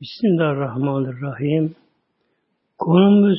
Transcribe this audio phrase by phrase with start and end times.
[0.00, 1.74] Bismillahirrahmanirrahim.
[2.78, 3.38] Konumuz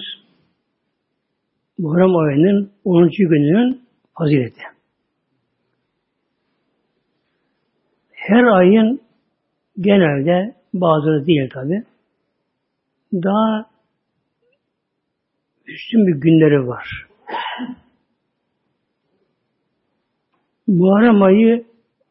[1.77, 3.09] Muharrem ayının 10.
[3.09, 3.81] gününün
[4.17, 4.61] fazileti.
[8.11, 9.01] Her ayın
[9.79, 11.83] genelde bazıları değil tabi
[13.13, 13.69] daha
[15.67, 17.07] üstün bir günleri var.
[20.67, 21.65] Muharrem ayı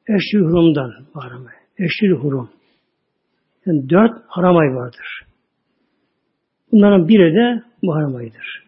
[0.09, 1.59] Eşri Hurum'dan Muharrem ayı.
[1.79, 2.58] Eşri Hurum.
[3.69, 5.27] Yani dört haram ay vardır.
[6.73, 8.65] Bunların biri de Muharrem ayıdır.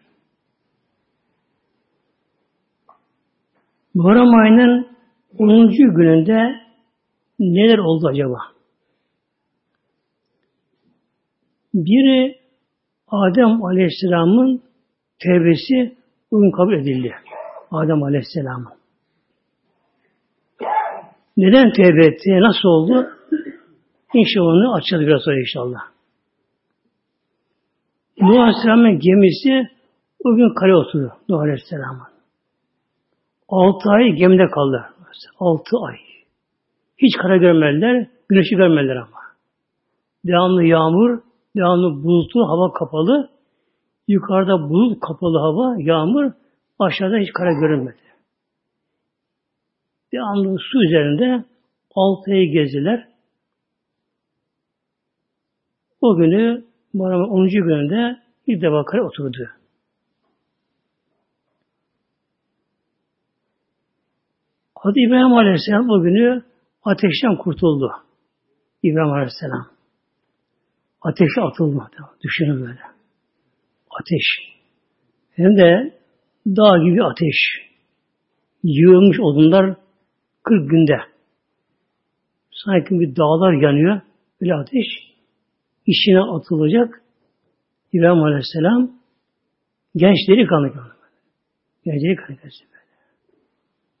[3.93, 4.87] Muharrem ayının
[5.37, 5.69] 10.
[5.69, 6.55] gününde
[7.39, 8.37] neler oldu acaba?
[11.73, 12.39] Biri
[13.07, 14.61] Adem Aleyhisselam'ın
[15.19, 15.97] tevbesi
[16.31, 17.15] bugün kabul edildi.
[17.71, 18.73] Adem Aleyhisselam'ın.
[21.37, 22.29] Neden tevbe etti?
[22.29, 23.20] Nasıl oldu?
[24.13, 25.79] İnşallah onu açacağız biraz sonra inşallah.
[28.21, 29.69] Nuh Aleyhisselam'ın gemisi
[30.25, 32.11] o gün kale oturdu Nuh Aleyhisselam'ın.
[33.49, 34.85] Altı ay gemide kaldı.
[35.39, 35.95] Altı ay.
[36.97, 39.21] Hiç kara görmediler, güneşi görmediler ama.
[40.25, 41.19] Devamlı yağmur,
[41.55, 43.29] devamlı bulutlu, hava kapalı.
[44.07, 46.31] Yukarıda bulut kapalı hava, yağmur,
[46.79, 47.97] aşağıda hiç kara görünmedi.
[50.13, 51.45] Devamlı su üzerinde
[51.95, 53.10] altı ay gezdiler.
[56.01, 57.47] O günü Muharrem 10.
[57.49, 59.49] gününde ilk defa kare oturdu.
[64.75, 66.43] Hadi İbrahim Aleyhisselam o günü
[66.83, 67.91] ateşten kurtuldu.
[68.83, 69.67] İbrahim Aleyhisselam.
[71.01, 71.87] Ateşe atıldı.
[72.23, 72.79] Düşünün böyle.
[73.99, 74.57] Ateş.
[75.31, 75.99] Hem de
[76.47, 77.37] dağ gibi ateş.
[78.63, 79.75] Yığılmış odunlar
[80.43, 80.97] 40 günde.
[82.51, 84.01] Sanki bir dağlar yanıyor.
[84.41, 85.10] Böyle ateş
[85.91, 87.01] işine atılacak
[87.93, 88.91] İbrahim Aleyhisselam
[89.95, 90.67] genç delikanlı.
[91.85, 92.37] Genç delikanlı.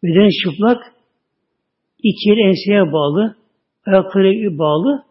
[0.03, 0.93] Beden çıplak,
[2.03, 3.35] iki el enseye bağlı,
[3.85, 5.05] ayakları bağlı,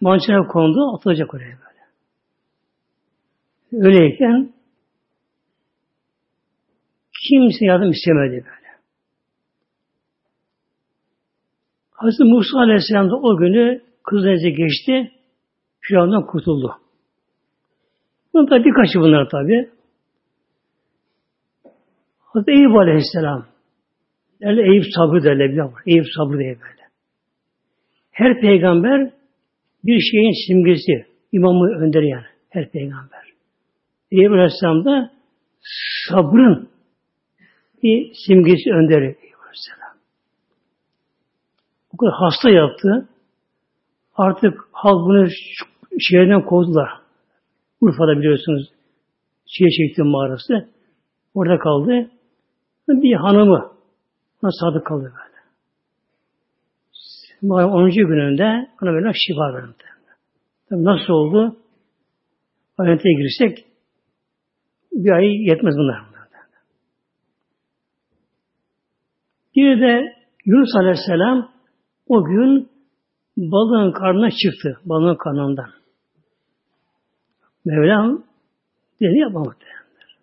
[0.00, 1.82] mançaya kondu, atılacak oraya böyle.
[3.86, 4.52] Öyleyken
[7.28, 8.66] kimse yardım istemedi böyle.
[11.90, 15.15] Hazreti Musa Aleyhisselam da o günü kız geçti,
[15.88, 16.76] Firavundan kurtuldu.
[18.34, 19.70] Da birkaçı bunlar tabi.
[22.18, 23.46] Hazreti Eyüp Aleyhisselam
[24.40, 25.82] derler Eyüp sabrı derler var.
[25.86, 26.58] Eyüp sabrı diye.
[28.10, 29.10] Her peygamber
[29.84, 32.26] bir şeyin simgesi, imamı önderi yani.
[32.48, 33.32] Her peygamber.
[34.10, 35.12] Eyüp Aleyhisselam da
[36.08, 36.68] sabrın
[37.82, 39.96] bir simgesi önderi Eyüp Aleyhisselam.
[41.92, 43.08] O kadar hasta yaptı.
[44.14, 45.28] Artık halk bunu
[46.00, 46.88] şehirden kovdular.
[47.80, 48.68] Urfa'da biliyorsunuz
[49.46, 50.68] şehir çekti mağarası.
[51.34, 52.10] Orada kaldı.
[52.88, 53.72] Bir hanımı
[54.42, 55.36] ona sadık kaldı böyle.
[57.42, 57.90] Mağara 10.
[57.90, 59.84] gününde ona böyle şifa verildi.
[60.70, 61.56] Nasıl oldu?
[62.78, 63.64] Ayrıntıya girsek
[64.92, 66.16] bir ay yetmez bunlar.
[69.56, 70.14] Bir de
[70.44, 71.52] Yunus Aleyhisselam
[72.08, 72.68] o gün
[73.36, 74.78] balığın karnına çıktı.
[74.84, 75.75] Balığın karnından.
[77.66, 78.24] Mevlam
[79.00, 80.16] dedi yapmamak derler.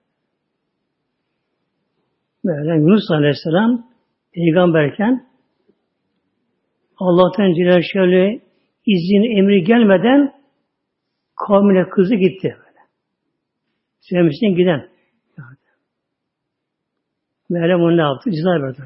[2.44, 3.88] Mevlam Yunus Aleyhisselam
[4.34, 5.28] peygamberken
[6.98, 8.42] Allah'tan Celle şöyle
[8.86, 10.34] izin emri gelmeden
[11.48, 12.58] kavmine kızı gitti.
[12.58, 12.80] Böyle.
[14.00, 14.90] Sevmişten giden.
[17.50, 18.32] Mevlam onu ne yaptı?
[18.32, 18.84] Ceza verdi.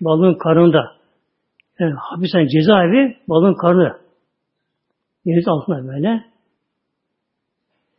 [0.00, 0.96] Balığın karnında.
[1.78, 3.98] Yani hapishane cezaevi balığın karnı.
[5.26, 6.31] Deniz altında böyle.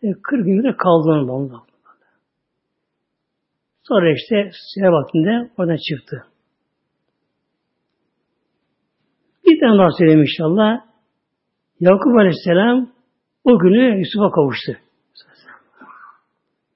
[0.03, 1.61] E, 40 gün de kaldı onun balığın
[3.83, 6.23] Sonra işte seher vaktinde oradan çıktı.
[9.45, 10.81] Bir tane daha söyleyeyim inşallah.
[11.79, 12.89] Yakup Aleyhisselam
[13.43, 14.71] o günü Yusuf'a kavuştu.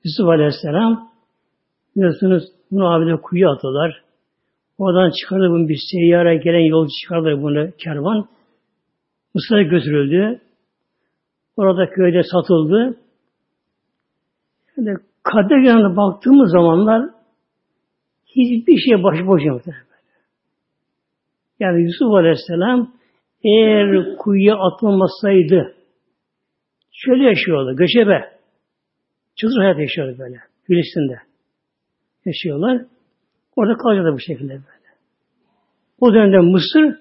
[0.03, 1.12] Yusuf Aleyhisselam
[1.95, 4.03] biliyorsunuz bunu abide kuyuya atıyorlar.
[4.77, 8.27] Oradan çıkardı bunu bir seyyara gelen yolcu çıkardı bunu kervan.
[9.33, 10.41] Mısır'a götürüldü.
[11.57, 12.97] Orada köyde satıldı.
[14.77, 17.09] Yani kader yanına baktığımız zamanlar
[18.25, 19.71] hiçbir şey başıboş yoktu.
[21.59, 22.94] Yani Yusuf Aleyhisselam
[23.44, 25.75] eğer kuyuya atılmasaydı
[26.91, 27.75] şöyle yaşıyordu.
[27.75, 28.38] Göçebe.
[29.35, 30.38] Çıldır hayat yaşıyordu böyle.
[30.63, 31.19] Filistin'de.
[32.25, 32.85] Yaşıyorlar.
[33.56, 34.88] Orada kalıyorlar bu şekilde böyle.
[36.00, 37.00] O dönemde Mısır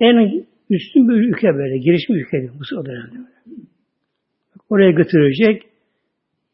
[0.00, 1.78] en üstün bir ülke böyle.
[1.78, 3.56] Gelişmiş ülkeydi Mısır o dönemde böyle.
[4.70, 5.62] Oraya götürecek.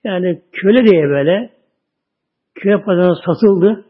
[0.04, 1.52] Yani köle diye böyle
[2.54, 3.84] köle pazarına satıldı.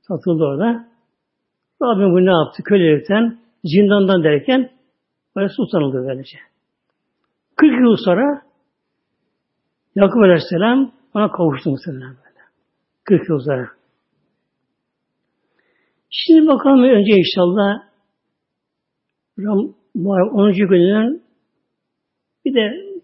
[0.00, 0.88] Satıldı orada.
[1.82, 2.62] Rabbim bu ne yaptı?
[2.62, 4.70] Kölelikten, zindandan derken
[5.36, 6.38] böyle sultanıldı böylece.
[7.56, 8.42] 40 yıl sonra
[9.94, 12.40] Yakup Aleyhisselam ona kavuştu muhtemelen böyle.
[13.04, 13.68] 40 yıl sonra.
[16.10, 17.94] Şimdi bakalım önce inşallah
[19.38, 20.52] Ram, 10.
[20.52, 21.22] günün
[22.44, 22.94] bir de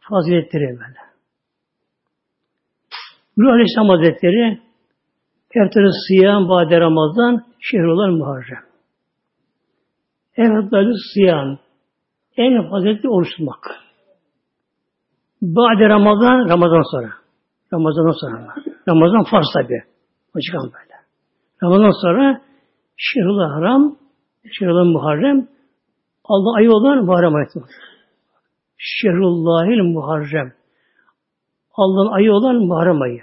[0.00, 1.03] faziletleri böyle.
[3.38, 4.60] Ruh Aleyhisselam Hazretleri
[5.54, 8.64] Eftarı sıyam bade Ramazan şehrolar Muharrem.
[10.36, 11.58] Eftarı sıyam
[12.36, 13.64] en faziletli oruç tutmak.
[15.42, 17.12] Bade Ramazan, Ramazan sonra.
[17.72, 18.54] Ramazan'dan sonra.
[18.88, 19.82] Ramazan farz tabi.
[20.36, 20.94] O çıkan böyle.
[21.62, 22.40] Ramazan sonra
[22.96, 23.96] Şehrul Haram,
[24.58, 25.48] Şehrul Muharrem,
[26.24, 27.60] Allah ayı olan Muharrem ayeti.
[28.78, 30.52] Şehrullahil Muharrem.
[31.74, 33.20] Allah'ın ayı olan Muharrem ayı.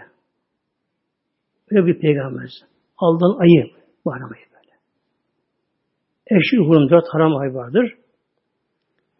[1.71, 2.49] Böyle bir peygamber.
[2.97, 3.71] Allah'ın ayı
[4.05, 4.73] Muharrem ayı böyle.
[6.27, 7.93] Eşir hurum dört haram ay vardır.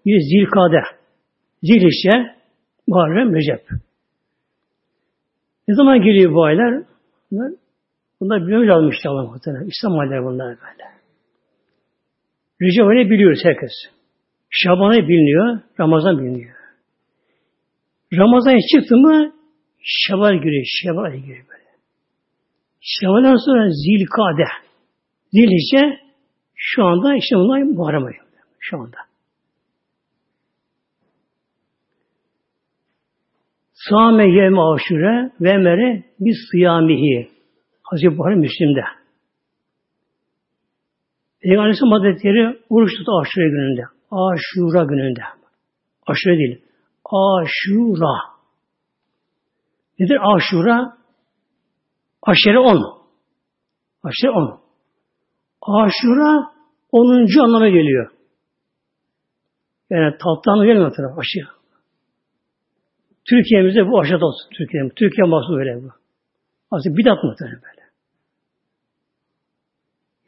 [0.05, 0.81] Bir zilkade,
[1.63, 2.35] zilişe,
[2.87, 3.67] Muharrem, Recep.
[5.67, 6.83] Ne zaman geliyor bu aylar?
[7.31, 7.51] Bunlar,
[8.21, 9.65] bunlar biliyor lazım işte Allah muhtemelen.
[9.65, 10.91] İslam ayları bunlar böyle.
[12.61, 13.71] Recep ayını biliyoruz herkes.
[14.49, 16.60] Şaban'ı biliniyor, Ramazan biliniyor.
[18.13, 19.33] Ramazan çıktı mı
[19.83, 21.69] Şevval giriyor, Şevval giriyor böyle.
[22.81, 24.47] Şevval'dan sonra Zilkade,
[25.33, 25.99] Zilhice
[26.55, 28.15] şu anda işte bunlar Muharrem ayı.
[28.59, 28.97] Şu anda.
[33.73, 37.29] Sâme yevme aşure ve mere biz sıyamihi.
[37.83, 38.81] Hazreti Buhari Müslim'de.
[41.41, 43.81] Peygamber Aleyhisselam Hazretleri oruç tuttu aşure gününde.
[44.11, 45.21] Aşura gününde.
[46.07, 46.61] Aşure değil.
[47.11, 48.15] Aşura.
[49.99, 50.97] Nedir aşura?
[52.23, 53.01] Aşere on.
[54.03, 54.61] Aşere on.
[55.61, 56.51] Aşura
[56.91, 58.11] onuncu anlama geliyor.
[59.89, 61.61] Yani tatlı anlamı gelmiyor taraf aşırı.
[63.29, 64.49] Türkiye'mizde bu aşağıda olsun.
[64.57, 65.89] Türkiye, Türkiye mahsus öyle bu.
[66.71, 67.81] Aslında bidat muhtemelen böyle.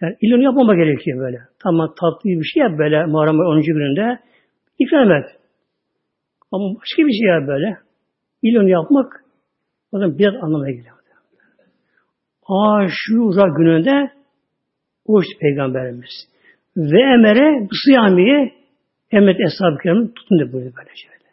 [0.01, 1.38] Yani ilonu yapmama gerekiyor böyle.
[1.63, 3.62] Tamam tatlı bir şey yap böyle Muharrem 10.
[3.62, 4.19] gününde.
[4.79, 5.43] İkram et.
[6.53, 7.77] Ama başka bir şey yap böyle.
[8.41, 9.23] İlonu yapmak
[9.91, 10.97] o zaman bidat anlamına geliyor.
[12.47, 14.11] Aşura gününde
[15.05, 16.27] oruç peygamberimiz.
[16.77, 18.53] Ve emere sıyamiye
[19.11, 21.29] emret eshab-ı kiramın tutun da böyle böyle şöyle.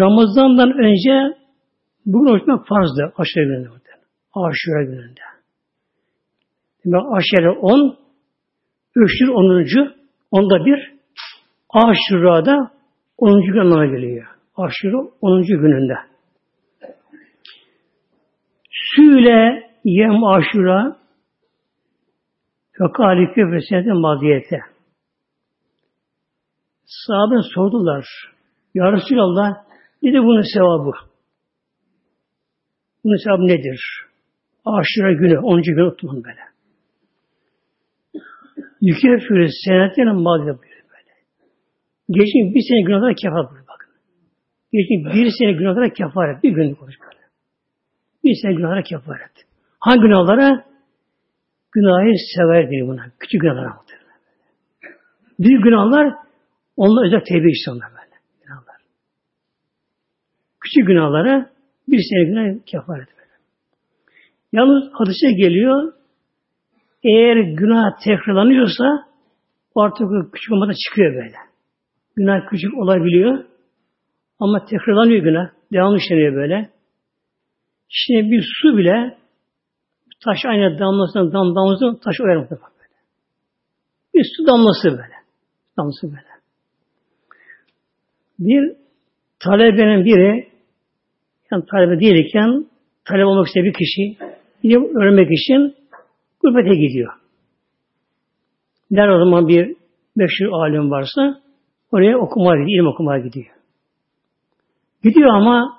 [0.00, 1.36] Ramazan'dan önce
[2.06, 3.92] bugün oruçmak farzdı aşure gününde.
[4.34, 5.20] Aşure gününde.
[6.84, 7.96] Demek aşure 10,
[8.96, 9.92] üçtür 10.
[10.30, 10.92] Onda bir,
[11.68, 12.70] aşurada
[13.22, 13.42] 10.
[13.42, 14.26] gün anlamına geliyor.
[14.56, 15.42] Aşure 10.
[15.42, 15.94] gününde.
[18.70, 20.96] Süle yem aşura
[22.72, 24.60] Fekali küfresiyete maziyete.
[26.84, 28.06] Sahabe sordular.
[28.74, 29.50] Ya Resulallah
[30.02, 30.92] ne de bunun sevabı?
[33.04, 33.80] Bunun sevabı nedir?
[34.64, 35.62] Aşure günü, 10.
[35.62, 36.40] gün oturun böyle.
[38.80, 40.71] Yükefürü buyuruyor böyle.
[42.10, 43.90] Geçin bir sene günahlara kefaret buyuruyor bakın.
[44.72, 46.42] Geçin bir sene günahlara kefaret.
[46.42, 47.22] Bir günlük konuş böyle.
[48.24, 49.32] Bir sene günahlara kefaret.
[49.80, 50.64] Hangi günahlara?
[51.72, 53.04] Günahı sever diyor buna.
[53.18, 54.18] Küçük günahlara muhtemelen.
[55.38, 56.14] Büyük günahlar
[56.76, 58.16] onlar özel tevbe istiyorlar böyle.
[58.44, 58.76] Günahlar.
[60.60, 61.50] Küçük günahlara
[61.88, 63.32] bir sene günah kefaret böyle.
[64.52, 65.92] Yalnız hadise geliyor
[67.04, 68.84] eğer günah tekrarlanıyorsa
[69.76, 71.51] artık küçük olmadan çıkıyor böyle.
[72.16, 73.44] Günah küçük olabiliyor
[74.38, 75.50] ama tekrarlanıyor günah.
[75.72, 76.70] Devam işleniyor böyle.
[77.88, 79.18] Şimdi bir su bile
[80.24, 82.60] taş aynı damlasından dam damlasından taş oyar böyle.
[84.14, 85.14] Bir su damlası böyle.
[85.78, 86.32] Damlası böyle.
[88.38, 88.76] Bir
[89.40, 90.48] talebenin biri
[91.52, 92.66] yani talebe değilken
[93.04, 94.16] talep olmak isteyen bir kişi
[94.62, 95.74] ilim öğrenmek için
[96.40, 97.12] gurbete gidiyor.
[98.90, 99.76] Der o zaman bir
[100.16, 101.41] meşhur alim varsa
[101.92, 103.54] oraya okumaya gidiyor, ilim okumaya gidiyor.
[105.02, 105.78] Gidiyor ama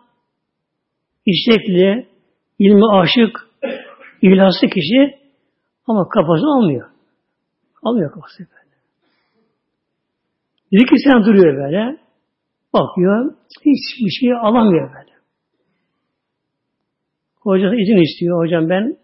[1.25, 2.07] istekli,
[2.59, 3.49] ilmi aşık,
[4.21, 5.19] ihlaslı kişi
[5.87, 6.89] ama kafası almıyor.
[7.83, 8.73] Almıyor kafası böyle.
[10.71, 11.97] Bir iki sene duruyor böyle.
[12.73, 15.13] Bakıyor, hiçbir şey alamıyor böyle.
[17.39, 18.45] Hocası izin istiyor.
[18.45, 18.97] Hocam ben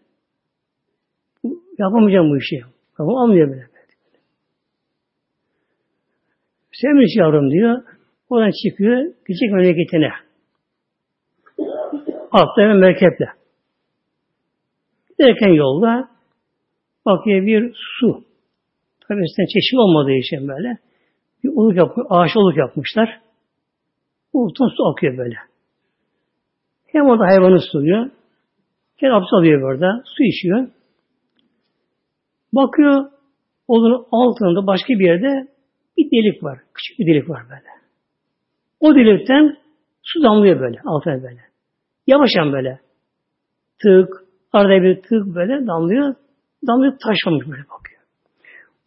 [1.80, 2.62] Yapamayacağım bu işi.
[2.94, 3.69] Kafam almıyor böyle.
[6.82, 7.84] Sevmiş yavrum diyor.
[8.30, 10.10] Oradan çıkıyor, gidecek memleketine.
[12.56, 13.26] Hemen merkeple.
[15.10, 16.10] Giderken yolda
[17.06, 18.24] bakıyor bir su.
[19.08, 20.78] Tabi üstüne çeşme olmadığı için böyle.
[21.44, 23.22] Bir oluk yapıyor, ağaç oluk yapmışlar.
[24.34, 25.36] Oluktan su akıyor böyle.
[26.88, 28.10] Hem orada hayvanı suluyor.
[29.00, 30.04] Kendi abdest alıyor burada.
[30.06, 30.68] Su içiyor.
[32.54, 33.06] Bakıyor
[33.68, 35.48] onun altında başka bir yerde
[36.00, 36.60] bir delik var.
[36.74, 37.70] Küçük bir delik var böyle.
[38.80, 39.58] O delikten
[40.04, 41.42] su damlıyor böyle altına böyle.
[42.08, 42.80] Yavaşan böyle.
[43.82, 44.10] Tık,
[44.54, 46.16] arada bir tık böyle damlıyor.
[46.68, 48.02] Damlıyor taşlamış böyle bakıyor.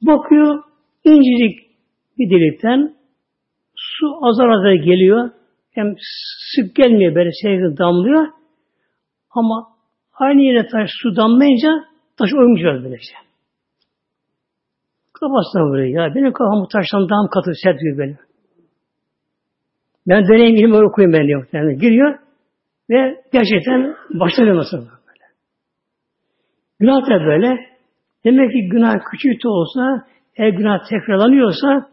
[0.03, 0.63] Bakıyor
[1.05, 1.59] incecik
[2.19, 2.95] bir delikten
[3.77, 5.31] su azar azar geliyor.
[5.71, 5.95] Hem
[6.55, 8.27] sık gelmiyor böyle şey damlıyor.
[9.31, 9.69] Ama
[10.15, 11.69] aynı yere taş su damlayınca
[12.19, 13.15] taş oymuş böylece.
[15.23, 16.15] Kafasına vuruyor ya.
[16.15, 18.19] Benim kafam bu taştan daha katı sert diyor böyle.
[20.09, 21.47] Ben deneyim ilim okuyayım ben diyor.
[21.53, 22.19] Yani giriyor
[22.91, 25.25] ve gerçekten başlıyor nasıl böyle.
[26.81, 27.59] Günah da böyle.
[28.25, 31.91] Demek ki günah küçük de olsa eğer günah tekrarlanıyorsa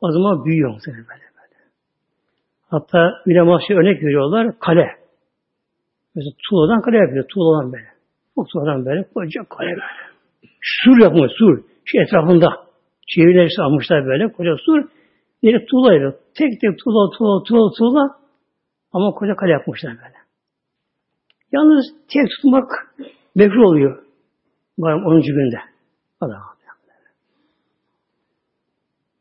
[0.00, 1.60] o zaman büyüyor muhtemelen böyle böyle.
[2.70, 4.86] Hatta ulema şey örnek veriyorlar kale.
[6.14, 7.24] Mesela tuğladan kale yapıyor.
[7.28, 7.88] Tuğladan böyle.
[8.36, 10.08] Bu tuğladan böyle koca kale böyle.
[10.62, 11.64] Sur yapmış sur.
[11.90, 12.48] Şu etrafında.
[13.06, 14.32] Çevreleri almışlar böyle.
[14.32, 14.88] Koca sur.
[15.42, 16.10] Yine tuğlayla.
[16.38, 18.18] Tek tek tuğla, tuğla, tuğla, tuğla.
[18.92, 20.18] Ama koca kale yapmışlar böyle.
[21.52, 22.70] Yalnız tek tutmak
[23.34, 24.04] mekruh oluyor.
[24.78, 25.22] Bayram 10.
[25.22, 25.60] günde.
[26.20, 26.58] Allah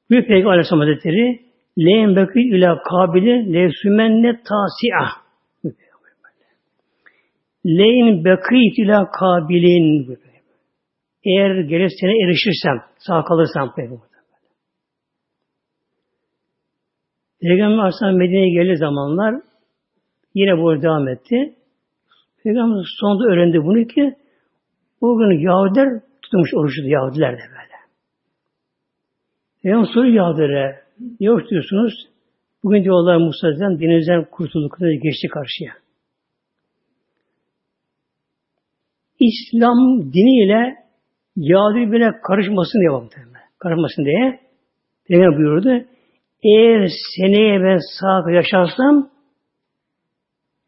[0.09, 1.39] Büyük Peygamber Aleyhisselam Hazretleri
[1.77, 5.07] Leyn bekü ila kabili levsümenne tasi'a
[7.65, 10.17] Leyn bekü ila kabilin
[11.27, 14.07] eğer gelesine erişirsem, sağ kalırsam Peygamber.
[17.41, 19.35] Peygamber Aleyhisselam Medine'ye geldiği zamanlar
[20.33, 21.55] yine bu devam etti.
[22.43, 24.15] Peygamber sonunda öğrendi bunu ki
[25.01, 27.77] o gün Yahudiler tutmuş oruçlu Yahudiler de böyle.
[29.63, 31.93] Peygamber soruyor Yahudilere ne diyorsunuz?
[32.63, 35.73] Bugün diyorlar Musa'dan denizden kurtulduk, geçti karşıya.
[39.19, 40.86] İslam diniyle
[41.37, 43.19] Yahudi bile karışmasın diye baktı.
[43.59, 44.39] Karışmasın diye.
[45.07, 45.85] Peygamber buyurdu.
[46.43, 49.09] Eğer seneye ben sağ yaşarsam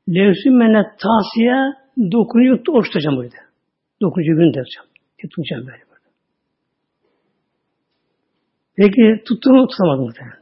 [0.09, 1.55] Levsün mene tasiye
[2.11, 3.35] dokunuyor oruç tutacağım burada.
[4.01, 4.88] Dokunucu gün tutacağım.
[5.21, 6.09] Tutacağım böyle burada.
[8.75, 10.39] Peki tuttu mu tutamadım muhtemelen.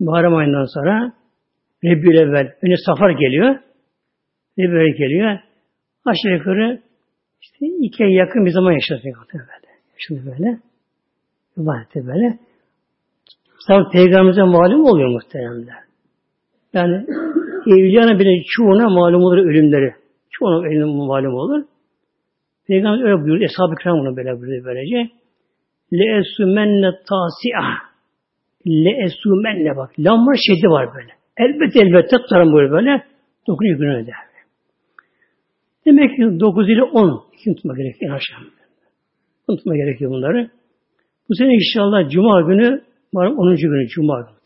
[0.00, 1.12] Muharrem ayından sonra
[1.84, 2.54] Rebbil evvel.
[2.62, 3.58] Önce safar geliyor.
[4.58, 5.38] Rebbil geliyor.
[6.04, 6.80] Aşağı yukarı
[7.42, 9.72] işte iki ay yakın bir zaman yaşadı böyle.
[9.94, 10.58] Yaşadı böyle.
[11.56, 12.38] İbadette böyle.
[13.68, 15.76] Tabi peygamberimize malum oluyor muhteremler.
[16.74, 17.06] Yani
[17.66, 19.94] evliyanın bile çoğuna malum olur ölümleri.
[20.30, 21.64] Çoğuna ölüm malum olur.
[22.66, 23.44] Peygamber öyle buyurdu.
[23.44, 25.10] Eshab-ı kiram bunu böyle buyurdu böylece.
[25.92, 27.92] Le esumenne tasi'ah.
[28.66, 29.90] Le esumenne bak.
[29.98, 31.12] Lam var şeddi var böyle.
[31.36, 33.04] Elbette elbette tutarım böyle böyle.
[33.46, 34.31] Dokunuyor günü der.
[35.86, 38.50] Demek ki 9 ile 10 kim tutma gerekiyor en aşağı.
[39.46, 40.50] Tutma gerekiyor bunları.
[41.28, 42.82] Bu sene inşallah Cuma günü
[43.14, 43.56] var 10.
[43.56, 44.42] günü Cuma günü.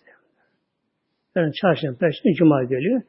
[1.36, 3.02] Yani çarşamba, perşembe, Cuma geliyor.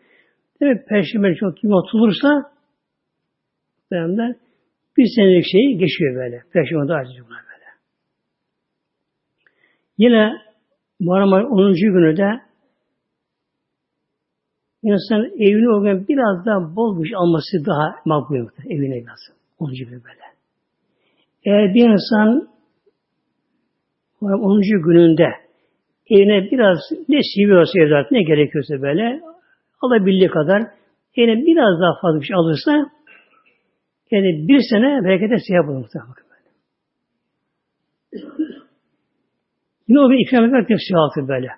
[0.62, 2.52] Demek perşembe çok Cuma tutulursa
[3.92, 4.36] beğenler
[4.98, 6.44] bir senelik şeyi geçiyor böyle.
[6.54, 7.66] Perşembe daha Cuma böyle.
[9.98, 10.32] Yine
[11.00, 11.74] Muharrem 10.
[11.74, 12.47] günü de
[14.84, 19.20] insan evini o gün biraz daha bol bir şey alması daha makbul evine biraz.
[19.60, 20.28] Onun gibi böyle.
[21.46, 22.50] Eğer bir insan
[24.22, 24.62] 10.
[24.62, 25.28] gününde
[26.10, 26.78] evine biraz
[27.10, 29.22] ne seviyorsa evlat ne gerekiyorsa böyle
[29.82, 30.62] alabildiği kadar
[31.16, 32.72] evine biraz daha fazla bir şey alırsa
[34.12, 35.86] yani bir sene berekete siyah bulur.
[39.88, 41.50] Yine o bir ikram etmek de böyle.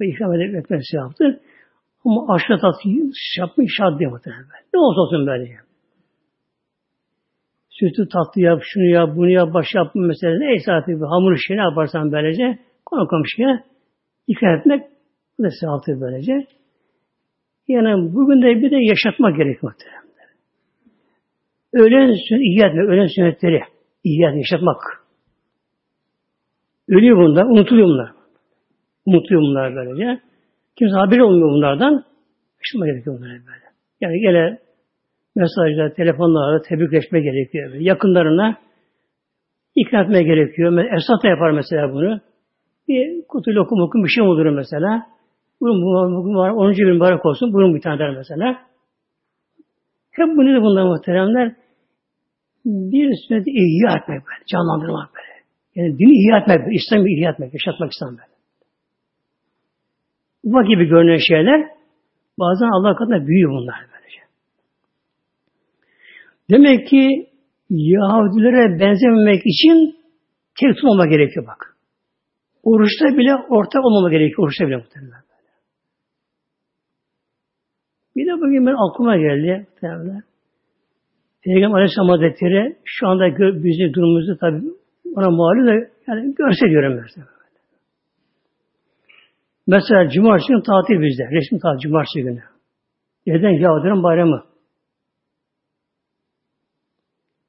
[0.00, 1.40] O ikram etmek de.
[2.04, 4.44] Ama aşırı tatlı şey yapmış şart diye muhtemelen.
[4.74, 5.56] Ne olsa olsun böyle.
[7.70, 10.38] Sütü tatlı yap, şunu yap, bunu yap, baş yap mesela.
[10.38, 13.64] Neyse artık bir hamur işi ne yaparsan böylece konu komşuya
[14.26, 14.82] ikram etmek
[15.38, 16.46] bu da sevaptır böylece.
[17.68, 20.04] Yani bugün de bir de yaşatma gerek muhtemelen.
[21.72, 22.08] Ölen
[22.50, 23.60] ihyat etmek, ölen sünnetleri
[24.04, 24.76] ihyat yaşatmak.
[26.88, 28.10] Ölüyor bunlar, unutuluyor bunlar.
[29.06, 30.20] Unutuluyor bunlar böylece.
[30.78, 32.04] Kimse haberi olmuyor bunlardan.
[32.60, 33.64] Yaşatma gerekiyor bunlara böyle.
[34.00, 34.58] Yani gene
[35.36, 37.74] mesajlar, telefonlarla tebrikleşme gerekiyor.
[37.74, 38.58] Yakınlarına
[39.74, 40.84] ikram etmeye gerekiyor.
[40.96, 42.20] Esat da yapar mesela bunu.
[42.88, 45.06] Bir kutu lokum okum bir şey olur mesela.
[45.60, 45.82] Bunun,
[46.16, 46.72] bugün var, 10.
[46.72, 47.52] gün mübarek olsun.
[47.52, 48.58] Bunun bir tane der mesela.
[50.10, 51.54] Hep bu nedir bunlar muhteremler?
[52.64, 55.34] Bir sünneti ihya etmek böyle, canlandırmak böyle.
[55.74, 58.33] Yani dini ihya etmek, İslam'ı ihya etmek, yaşatmak İslam böyle.
[60.44, 61.68] Ufak gibi görünen şeyler
[62.38, 64.20] bazen Allah katında büyüyor bunlar böylece.
[66.50, 67.28] Demek ki
[67.70, 69.96] Yahudilere benzememek için
[70.60, 71.76] tek tutmama gerekiyor bak.
[72.62, 74.38] Oruçta bile ortak olmama gerekiyor.
[74.38, 75.24] Oruçta bile muhtemelen.
[78.16, 79.66] Bir de bugün ben aklıma geldi.
[79.70, 80.22] Muhtemelen.
[81.44, 83.24] Peygamber Aleyhisselam Hazretleri şu anda
[83.64, 84.56] bizim durumumuzu tabi
[85.16, 85.72] ona malum da
[86.06, 87.33] yani görse diyorum mesela.
[89.66, 91.24] Mesela cumartesi günü tatil bizde.
[91.30, 92.42] Resmi tatil cumartesi günü.
[93.26, 93.50] Neden?
[93.50, 94.44] Yahudilerin bayramı.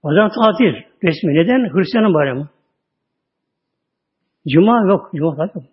[0.01, 0.73] Pazar tatil.
[1.03, 1.33] Resmi.
[1.33, 1.73] Neden?
[1.73, 2.49] Hristiyanın bayramı.
[4.47, 5.11] Cuma yok.
[5.15, 5.69] Cuma tatil yok.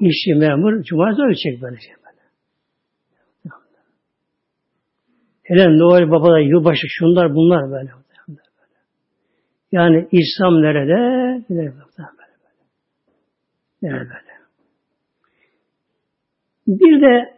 [0.00, 1.94] İşçi memur Cuma zor çek böyle şey.
[5.42, 7.90] Hele Noel Baba da yılbaşı şunlar bunlar böyle.
[9.72, 10.94] Yani İslam nerede?
[11.50, 11.82] Nerede
[13.84, 14.34] Nerede böyle?
[16.66, 17.34] Bir de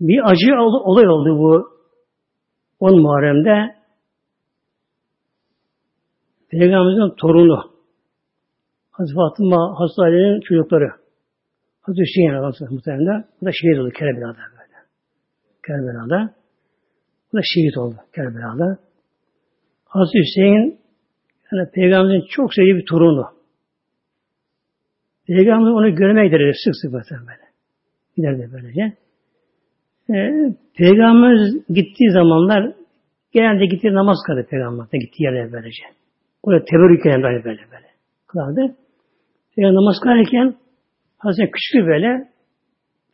[0.00, 1.74] bir acı olay oldu bu
[2.80, 3.74] 10 Muharrem'de
[6.50, 7.74] Peygamberimizin torunu
[8.90, 10.90] Hazreti Fatıma Hazreti çocukları
[11.80, 14.78] Hazreti Hüseyin Aleyhisselam muhtemelen bu da şehit oldu Kerbela'da böyle.
[15.66, 16.34] Kerbela'da.
[17.32, 18.78] Bu da şehit oldu Kerbela'da.
[19.84, 20.80] Hazreti Hüseyin
[21.52, 23.33] yani Peygamberimizin çok sevdiği bir torunu.
[25.26, 27.44] Peygamber onu görmeye giderdi sık sık böyle.
[28.16, 28.96] Giderdi böylece.
[30.10, 32.74] Ee, Peygamberimiz gittiği zamanlar
[33.32, 35.82] genelde gittiği namaz kıldı Peygamber'de gittiği yerde böylece.
[36.42, 37.86] Orada teberrüken böyle böyle böyle
[38.26, 38.76] kılardı.
[39.56, 40.56] Peygamber namaz kılarken
[41.18, 42.28] Hazreti küçük böyle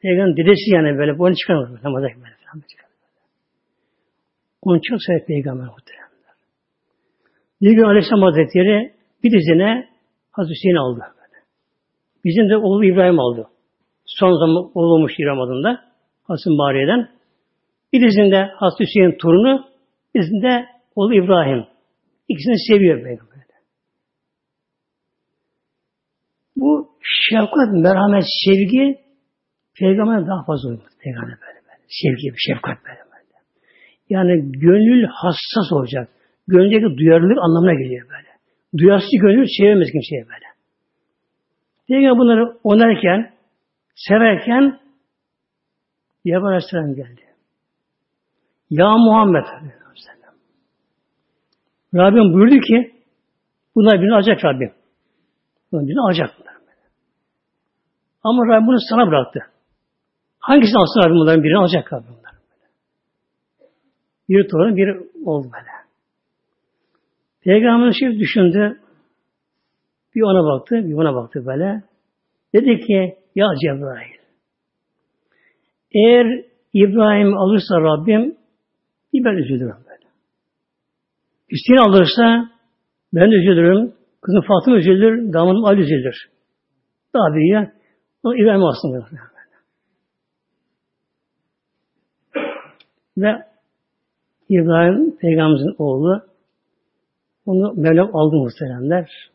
[0.02, 2.62] Peygamber dedesi yani böyle bunu çıkarmaz böyle namaza böyle falan
[4.62, 6.34] Onu çok sever Peygamber muhteremler.
[7.62, 8.92] Bir gün Aleyhisselam Hazretleri
[9.22, 9.88] bir dizine
[10.30, 11.19] Hazreti Hüseyin aldı.
[12.24, 13.48] Bizim de oğlu İbrahim aldı.
[14.06, 15.80] Son zaman oğlu olmuş İbrahim adında.
[16.24, 17.08] Hasan Bariye'den.
[17.92, 19.66] Bir dizinde Hazreti Hüseyin torunu,
[20.14, 21.66] bir dizinde oğlu İbrahim.
[22.28, 23.30] İkisini seviyor Peygamber.
[26.56, 28.98] Bu şefkat, merhamet, sevgi
[29.78, 30.90] Peygamber'e daha fazla uyuyor.
[31.04, 31.84] Peygamber böyle böyle.
[32.00, 33.36] Sevgi, şefkat böyle böyle.
[34.08, 36.08] Yani gönül hassas olacak.
[36.48, 38.28] Gönüldeki duyarlılık anlamına geliyor böyle.
[38.78, 40.49] Duyarsız gönül sevemez kimseye böyle.
[41.90, 43.32] Peygamber bunları onarken,
[43.94, 44.80] severken
[46.24, 47.20] Yaban Aleyhisselam geldi.
[48.70, 50.34] Ya Muhammed Aleyhisselam.
[51.94, 52.94] Rabbim buyurdu ki
[53.74, 54.72] bunlar birini alacak Rabbim.
[55.72, 56.54] Bunlar birini alacak bunlar.
[58.22, 59.40] Ama Rabbim bunu sana bıraktı.
[60.38, 62.34] Hangisini alsın Rabbim bunların birini alacak Rabbim bunlar.
[64.28, 65.70] Biri torun, biri oldu böyle.
[67.40, 68.80] Peygamber şey düşündü.
[70.14, 71.82] Bir ona baktı, bir ona baktı böyle.
[72.54, 74.20] Dedi ki, ya Cebrail,
[75.94, 78.36] eğer İbrahim alırsa Rabbim,
[79.12, 80.06] bir ben üzülürüm böyle.
[81.52, 82.50] Hüseyin alırsa,
[83.12, 83.92] ben de üzülürüm.
[84.22, 86.14] Kızım Fatıma üzülür, damadım Ali üzülür.
[87.14, 87.66] Daha büyüyor.
[88.22, 89.06] O İbrahim aslında.
[93.16, 93.44] Ve
[94.48, 96.22] İbrahim Peygamberimizin oğlu
[97.46, 99.30] onu Mevlam aldı muhteremler.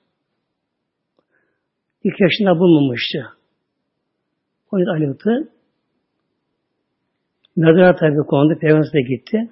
[2.05, 3.17] İlk yaşında bulmamıştı.
[4.71, 5.51] O yüzden ayrıldı.
[7.55, 8.59] Merdivene tabi kondu.
[8.59, 9.51] Peygamberimiz de gitti.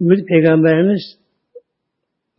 [0.00, 1.00] Buyurdu Peygamberimiz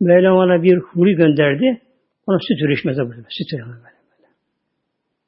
[0.00, 1.80] Mevlam ona bir huri gönderdi.
[2.26, 3.26] Ona süt üretmeze buyurdu.
[3.28, 3.92] Süt üretmeze.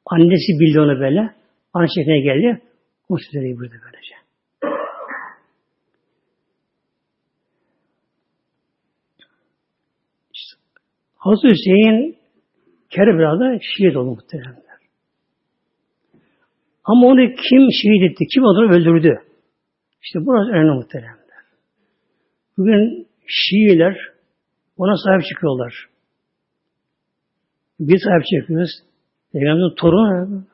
[0.07, 1.35] Annesi bildi onu böyle.
[1.73, 2.63] Anne şehrine geldi.
[3.09, 4.15] O süt buyurdu böylece.
[11.17, 12.14] Hazreti Hüseyin
[12.95, 14.79] Kerbela'da şehit oldu muhteremler.
[16.85, 19.19] Ama onu kim şehit etti, kim onu öldürdü?
[20.03, 21.43] İşte burası önemli muhteremler.
[22.59, 23.97] Bugün Şiiler
[24.77, 25.75] ona sahip çıkıyorlar.
[27.81, 28.71] Bir sahip çıkıyoruz.
[29.33, 30.45] Peygamberin torunu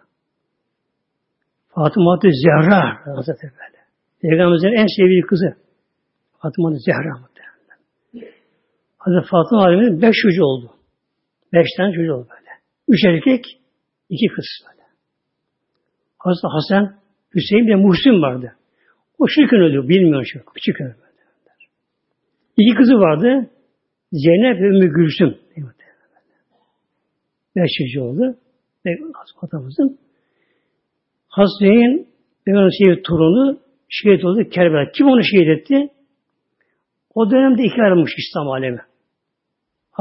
[1.69, 3.81] Fatıma Zehra Hazretleri böyle.
[4.23, 5.57] Peygamberimizin en sevdiği kızı
[6.43, 7.79] Fatıma Zehra muhtemelen.
[8.99, 10.71] Hazreti Fatıma Aleyhisselam'ın beş çocuğu oldu.
[11.53, 12.51] Beş tane çocuğu oldu böyle.
[12.89, 13.45] Üç erkek,
[14.09, 14.83] iki kız böyle.
[16.19, 16.97] Hazreti Hasan,
[17.35, 18.57] Hüseyin de Muhsin vardı.
[19.19, 20.97] O şirkin öldü, bilmiyor şu, küçük öldü.
[22.59, 23.51] İki kızı vardı.
[24.13, 25.39] Zeynep ve Ümmü Gülsüm.
[27.57, 28.39] Beş çocuğu oldu.
[28.87, 28.99] Ve
[29.43, 29.99] atamızın.
[31.29, 32.09] Hazretin
[32.45, 33.59] Peygamber torunu
[33.89, 34.91] şehit oldu Kerbela.
[34.91, 35.89] Kim onu şehit etti?
[37.15, 38.81] O dönemde iki ayrılmış İslam alemi.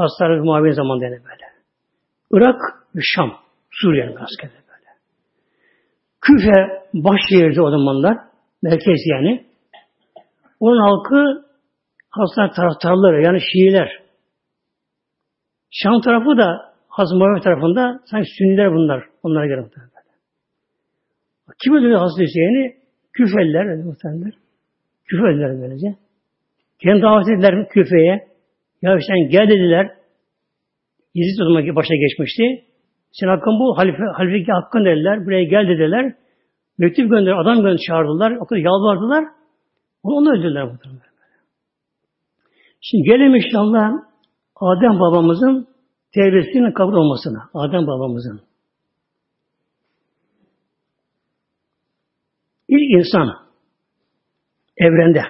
[0.00, 1.46] Hastalık muhabir zaman dene böyle.
[2.32, 2.60] Irak
[2.96, 3.30] ve Şam.
[3.70, 4.90] Suriye'nin askeri böyle.
[6.20, 8.18] Küfe baş şehirdi o zamanlar.
[8.62, 9.46] Merkez yani.
[10.60, 11.50] Onun halkı
[12.10, 14.02] Hasan taraftarları yani Şiiler.
[15.70, 19.04] Şam tarafı da Hazreti Muhammed tarafında sanki Sünniler bunlar.
[19.22, 19.90] Onlara göre muhtemelen.
[21.62, 22.76] Kim öldürdü Hazreti Hüseyin'i?
[23.12, 24.32] Küfeliler, muhtemelen.
[25.04, 25.96] Küfeliler böylece.
[26.82, 28.29] Kendi davet ettiler küfeye.
[28.82, 29.90] Ya sen gel dediler.
[31.14, 32.64] Yezid o zaman başa geçmişti.
[33.12, 35.26] Sen hakkın bu, halife, halifeki hakkın dediler.
[35.26, 36.14] Buraya gel dediler.
[36.78, 38.32] Mektup gönder, adam gönder çağırdılar.
[38.32, 39.24] O kadar yalvardılar.
[40.02, 41.10] Onu, onu öldürdüler muhtemelen.
[42.80, 43.92] Şimdi gelelim inşallah
[44.56, 45.68] Adem babamızın
[46.14, 47.50] tevbesinin kabul olmasına.
[47.54, 48.40] Adem babamızın.
[52.68, 53.28] İlk insan
[54.76, 55.22] evrende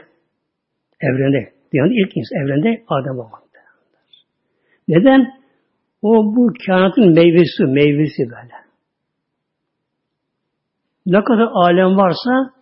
[1.00, 3.50] evrende yani ilk insan evrende Adem babamız.
[4.88, 5.40] Neden?
[6.02, 8.54] O bu kainatın meyvesi, meyvesi böyle.
[11.06, 12.54] Ne kadar alem varsa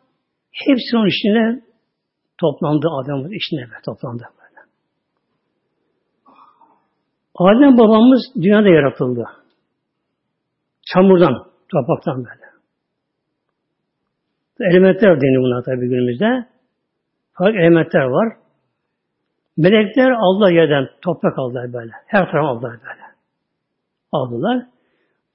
[0.52, 1.62] hepsi onun içine
[2.38, 4.60] toplandı Adem'in içine böyle, toplandı böyle.
[7.34, 9.24] Adem babamız dünyada yaratıldı.
[10.94, 11.34] Çamurdan,
[11.72, 12.48] topraktan böyle.
[14.60, 16.48] Elementler deniyor bunlar tabi günümüzde.
[17.32, 18.47] Farklı elementler var.
[19.58, 21.92] Melekler Allah yerden toprak aldılar böyle.
[22.06, 23.02] Her taraf aldılar böyle.
[24.12, 24.66] Aldılar.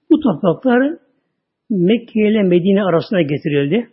[0.10, 0.98] Bu topraklar
[1.70, 3.90] Mekke ile Medine arasına getirildi.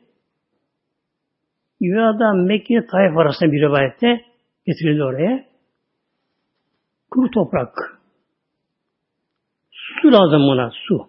[1.81, 4.21] Ya da Mekke Taif arasında bir rivayette
[4.67, 5.45] getirildi oraya.
[7.11, 8.01] Kuru toprak.
[9.71, 11.09] Su lazım buna, su.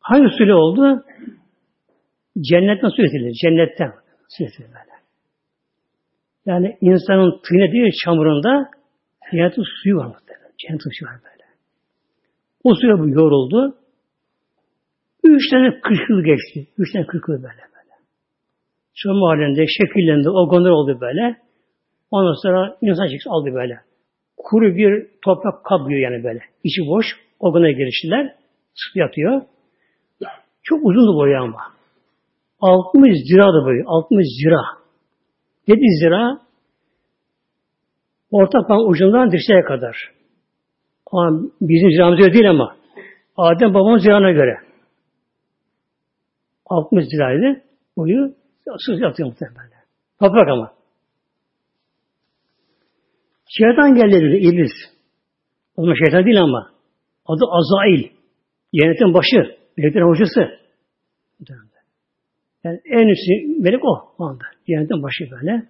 [0.00, 1.04] Hangi suyla oldu?
[2.40, 3.34] Cennetten su getirilir.
[3.42, 3.92] Cennetten
[4.28, 4.89] su getirilir böyle.
[6.50, 8.70] Yani insanın tığına değil çamurunda
[9.32, 10.52] cennetin suyu var muhtemelen.
[10.60, 11.44] Cennetin suyu var böyle.
[12.64, 13.76] O suya bu yoruldu.
[15.24, 16.72] Üç tane kırk yıl geçti.
[16.78, 17.94] Üç tane kırk yıl böyle böyle.
[18.94, 21.36] Çam halinde, şekillendi, organlar oldu böyle.
[22.10, 23.80] Ondan sonra insan şekli aldı böyle.
[24.36, 26.40] Kuru bir toprak kaplıyor yani böyle.
[26.64, 27.06] İçi boş.
[27.40, 28.34] Organa giriştiler.
[28.74, 29.42] Sık yatıyor.
[30.62, 31.60] Çok uzundu boyu ama.
[32.60, 33.82] 60 ziradı boyu.
[33.86, 34.79] 60 zira.
[35.66, 36.38] 7 zira
[38.30, 39.96] orta parmak ucundan dirseğe kadar.
[41.12, 42.76] Ama bizim ziramız öyle değil ama
[43.36, 44.58] Adem babamın zirana göre.
[46.66, 47.62] 60 ziraydı.
[47.96, 48.34] Boyu
[48.86, 49.70] sız yatıyor muhtemelen.
[50.20, 50.72] Toprak ama.
[53.48, 54.72] Şeytan geldi dedi, iblis.
[55.76, 56.70] O zaman şeytan değil ama.
[57.26, 58.10] Adı Azail.
[58.74, 59.56] Cennetin başı.
[59.76, 60.40] Meleklerin hocası.
[62.64, 64.14] Yani en üstü melek o.
[64.18, 64.44] o anda.
[64.70, 65.62] Cennetin başı böyle.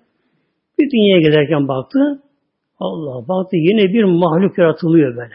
[0.79, 2.23] Bir dünyaya giderken baktı.
[2.79, 5.35] Allah baktı yine bir mahluk yaratılıyor böyle.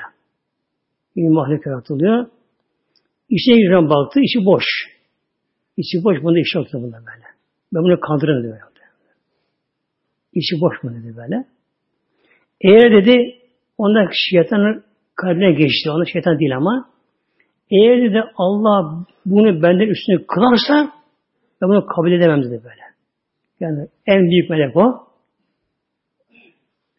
[1.16, 2.28] Bir mahluk yaratılıyor.
[3.30, 4.64] İçine giren baktı, içi boş.
[5.78, 7.26] İçi boş, bunda iş yoktu bunda böyle.
[7.74, 8.58] Ben bunu kandırırım diyor.
[10.34, 11.46] İçi boş mu dedi böyle.
[12.62, 13.36] Eğer dedi,
[13.78, 14.84] onda şeytanın
[15.16, 15.92] kalbine geçti.
[15.92, 16.90] Onda şeytan değil ama.
[17.72, 20.92] Eğer dedi Allah bunu benden üstüne kılarsa
[21.62, 22.85] ben bunu kabul edemem dedi böyle.
[23.66, 25.08] Yani en büyük melek o.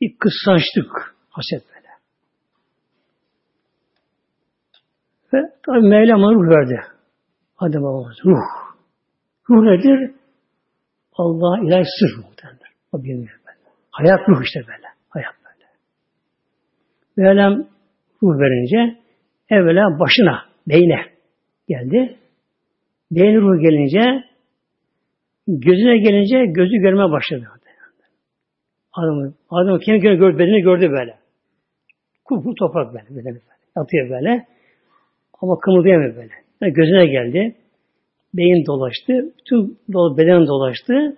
[0.00, 1.88] Bir kıskançlık, haset böyle.
[5.32, 6.80] Ve tabi Mevlam ona ruh verdi.
[7.56, 8.46] Hadi babamız ruh.
[9.50, 10.14] Ruh nedir?
[11.12, 12.72] Allah ilahi sır muhtemelen.
[12.92, 13.58] O bilmiyor böyle.
[13.90, 14.86] Hayat ruh işte böyle.
[15.08, 15.66] Hayat böyle.
[17.16, 17.68] Mevlam
[18.22, 19.00] ruh verince
[19.50, 21.12] evvela başına, beyne
[21.68, 22.18] geldi.
[23.10, 24.24] Beyin ruh gelince
[25.46, 27.48] gözüne gelince gözü görmeye başladı.
[28.92, 31.18] Adamı, adamı kendi göre gördü, bedeni gördü böyle.
[32.24, 33.56] Kupkuru toprak böyle, bedeni böyle.
[33.76, 34.46] Yatıyor böyle.
[35.42, 36.32] Ama kımıldayamıyor böyle.
[36.60, 37.56] Yani gözüne geldi.
[38.34, 39.34] Beyin dolaştı.
[39.38, 39.78] Bütün
[40.16, 41.16] beden dolaştı.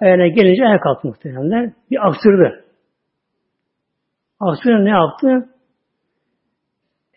[0.00, 1.72] Ayağına gelince ayağa kalktı muhtemelenler.
[1.90, 2.64] Bir aksırdı.
[4.40, 5.48] Aksırdı ne yaptı?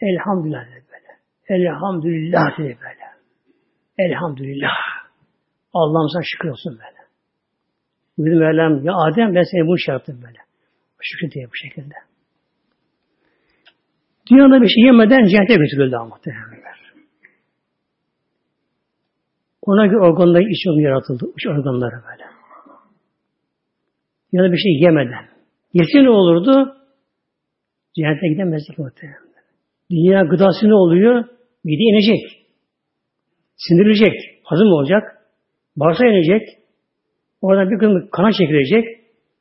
[0.01, 1.61] Elhamdülillah dedi böyle.
[1.61, 3.01] Elhamdülillah dedi böyle.
[3.97, 4.90] Elhamdülillah.
[5.73, 7.01] Allah'ım sana şükür olsun böyle.
[8.17, 10.39] Buyurdu Mevlam, ya Adem ben seni bu şey yaptım böyle.
[11.01, 11.95] Şükür diye bu şekilde.
[14.31, 16.81] Dünyada bir şey yemeden cennete götürüldü ama muhtemelenler.
[19.61, 21.25] Ona göre organları iç organı yaratıldı.
[21.37, 22.25] İç organları böyle.
[24.33, 25.25] Dünyada bir şey yemeden.
[25.73, 26.75] Yese ne olurdu?
[27.95, 29.19] Cennete gidemezdik muhtemelen.
[29.91, 31.25] Dünya gıdası ne oluyor?
[31.63, 32.47] Mide inecek.
[33.57, 34.13] Sindirilecek.
[34.43, 35.10] Hazım olacak.
[35.75, 36.41] Bağırsağa inecek.
[37.41, 38.85] Oradan bir kısmı kana çekilecek.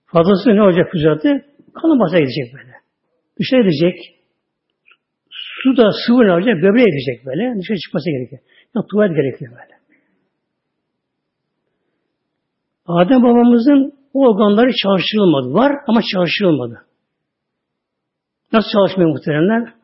[0.07, 1.29] Fazlası ne olacak füzatı?
[1.75, 2.73] Kanı basa gidecek böyle.
[3.38, 3.97] Dışarı gidecek.
[5.31, 6.57] Su da sıvı ne olacak?
[6.62, 7.59] Böbreğe gidecek böyle.
[7.59, 8.43] Dışarı çıkması gerekiyor.
[8.75, 9.81] Yani tuvalet gerekiyor böyle.
[12.87, 15.55] Adem babamızın o organları çalıştırılmadı.
[15.55, 16.87] Var ama çalıştırılmadı.
[18.53, 19.75] Nasıl çalışmıyor muhteremler?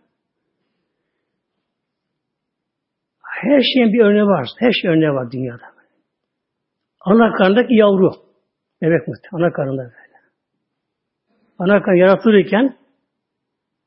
[3.42, 4.48] Her şeyin bir örneği var.
[4.58, 5.75] Her şey örneği var dünyada.
[7.06, 8.10] Ana karnındaki yavru.
[8.82, 9.44] Bebek muhtemelen.
[9.46, 10.16] Ana karnında böyle.
[11.58, 12.76] Ana karnı yaratılırken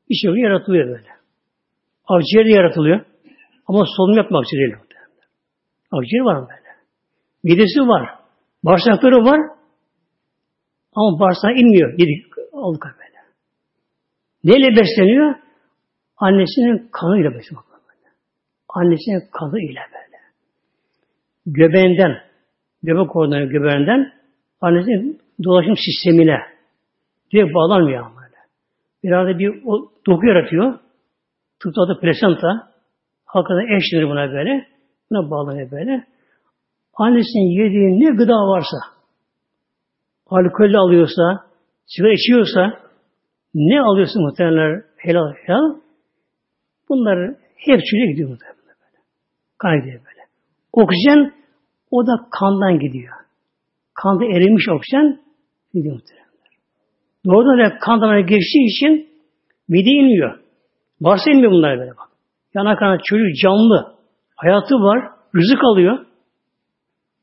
[0.09, 1.09] bir şey yaratılıyor böyle.
[2.07, 3.05] Akciğer de yaratılıyor.
[3.67, 4.75] Ama solunum yapma akciğeriyle.
[5.91, 6.69] Akciğer var böyle.
[7.43, 8.09] Midesi var.
[8.63, 9.39] Bağırsakları var.
[10.95, 11.91] Ama bağırsağa inmiyor.
[11.97, 13.19] Yedik aldık böyle.
[14.43, 15.35] Neyle besleniyor?
[16.17, 17.63] Annesinin kanıyla besleniyor.
[18.69, 20.17] Annesinin kanıyla böyle.
[21.45, 22.28] Göbeğinden,
[22.83, 24.11] göbek organı göbeğinden
[24.61, 26.37] annesinin dolaşım sistemine
[27.33, 28.37] direkt bağlanmıyor ama böyle.
[29.03, 30.79] Biraz da bir o, doku yaratıyor.
[31.63, 32.69] Tıpta adı plasenta.
[33.25, 34.67] Hakikaten eşlenir buna böyle.
[35.11, 36.05] Buna bağlanıyor böyle.
[36.93, 38.77] Annesinin yediği ne gıda varsa,
[40.25, 41.23] alkollü alıyorsa,
[41.85, 42.79] sigara içiyorsa,
[43.53, 45.75] ne alıyorsa muhtemelen helal helal,
[46.89, 49.03] bunlar hep çocuk gidiyor muhtemelen böyle.
[49.57, 50.21] Kan gidiyor böyle.
[50.73, 51.38] Oksijen
[51.91, 53.13] o da kandan gidiyor.
[53.93, 55.19] Kanda erimiş oksijen
[55.73, 56.29] gidiyor muhtemelen.
[57.25, 59.09] Doğrudan da kan damarına geçtiği için
[59.67, 60.39] mide inmiyor.
[61.01, 62.09] Varsa inmiyor bunlar böyle bak.
[62.53, 63.95] Yana kana çocuk canlı.
[64.35, 64.99] Hayatı var.
[65.35, 66.05] Rızık alıyor.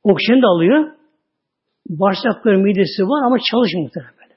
[0.03, 0.93] Oksijen de alıyor.
[1.89, 4.37] Bağırsakları midesi var ama çalışmıyor muhtemelen.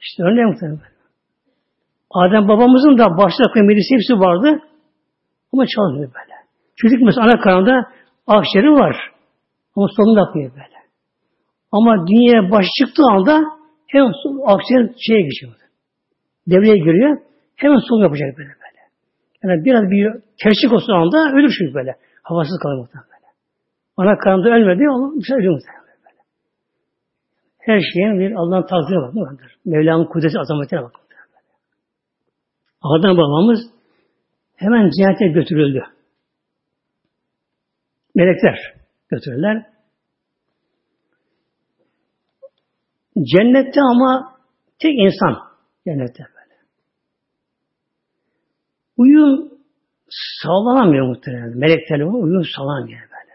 [0.00, 0.92] İşte örneğin muhtemelen.
[2.10, 4.62] Adem babamızın da bağırsakları midesi hepsi vardı.
[5.52, 6.34] Ama çalışmıyor böyle.
[6.76, 7.92] Çocuk mesela ana karnında
[8.26, 8.96] akciğeri var.
[9.76, 10.78] Ama solunum yapmıyor böyle.
[11.72, 13.40] Ama dünyaya baş çıktığı anda
[13.86, 14.12] hemen
[14.46, 15.52] akciğer şeye geçiyor.
[16.46, 17.18] Devreye giriyor.
[17.56, 18.80] Hemen solunum yapacak böyle böyle.
[19.42, 20.04] Yani biraz bir
[20.42, 21.96] kerçik olsun anda ölür çünkü böyle.
[22.22, 23.28] Havasız kalır muhtemelen böyle.
[23.96, 26.20] Ana karnında ölmedi, onu bir şey ölüyor muhtemelen böyle.
[27.58, 29.14] Her şeyin bir Allah'ın takdirine bak.
[29.64, 30.92] Mevla'nın kudreti azametine bak.
[32.82, 33.60] Adem babamız
[34.56, 35.82] hemen cennete götürüldü.
[38.14, 38.74] Melekler
[39.08, 39.66] götürürler.
[43.16, 44.36] Cennette ama
[44.78, 45.38] tek insan
[45.86, 46.60] cennette böyle.
[48.96, 49.50] Uyum
[50.42, 51.58] sağlanamıyor muhtemelen.
[51.58, 53.32] Meleklerle uyum sağlanamıyor böyle.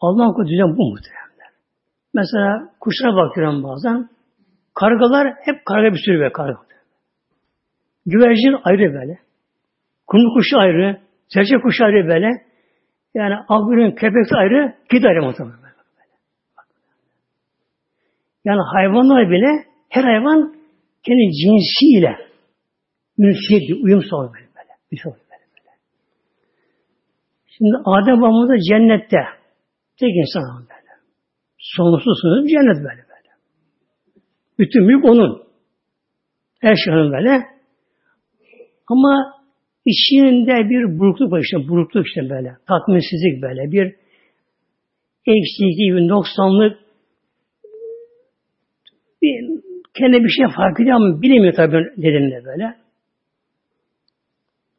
[0.00, 1.52] Allah'ın koyduğu düzen bu muhtemelen.
[2.14, 4.08] Mesela kuşlara bakıyorum bazen.
[4.74, 6.66] Kargalar hep karga bir sürü ve karga.
[8.06, 9.18] Güvercin ayrı böyle.
[10.06, 11.00] Kumlu kuşu ayrı.
[11.28, 12.45] Serçe kuşu ayrı böyle.
[13.16, 14.74] Yani avgürün köpek ayrı.
[14.90, 15.34] Kedi ayrı.
[18.44, 20.56] Yani hayvanlar bile her hayvan
[21.02, 22.16] kendi cinsiyle
[23.18, 24.72] ünsiyet, uyum sağlıyor böyle.
[24.92, 25.02] Bir.
[27.46, 29.24] Şimdi Adem babamız cennette.
[29.96, 30.92] Tek insan böyle.
[31.58, 33.30] Sonsuz sınır cennet böyle böyle.
[34.58, 35.42] Bütün mülk onun.
[36.60, 37.46] Her şey onun böyle.
[38.88, 39.36] Ama
[39.86, 41.68] içinde bir burukluk var işte.
[41.68, 42.56] Burukluk işte böyle.
[42.68, 43.72] Tatminsizlik böyle.
[43.72, 43.86] Bir
[45.26, 46.78] eksiklik, bir noksanlık
[49.22, 49.60] bir,
[49.94, 52.76] kendi bir şey fark ediyor ama bilemiyor tabii nedenini böyle.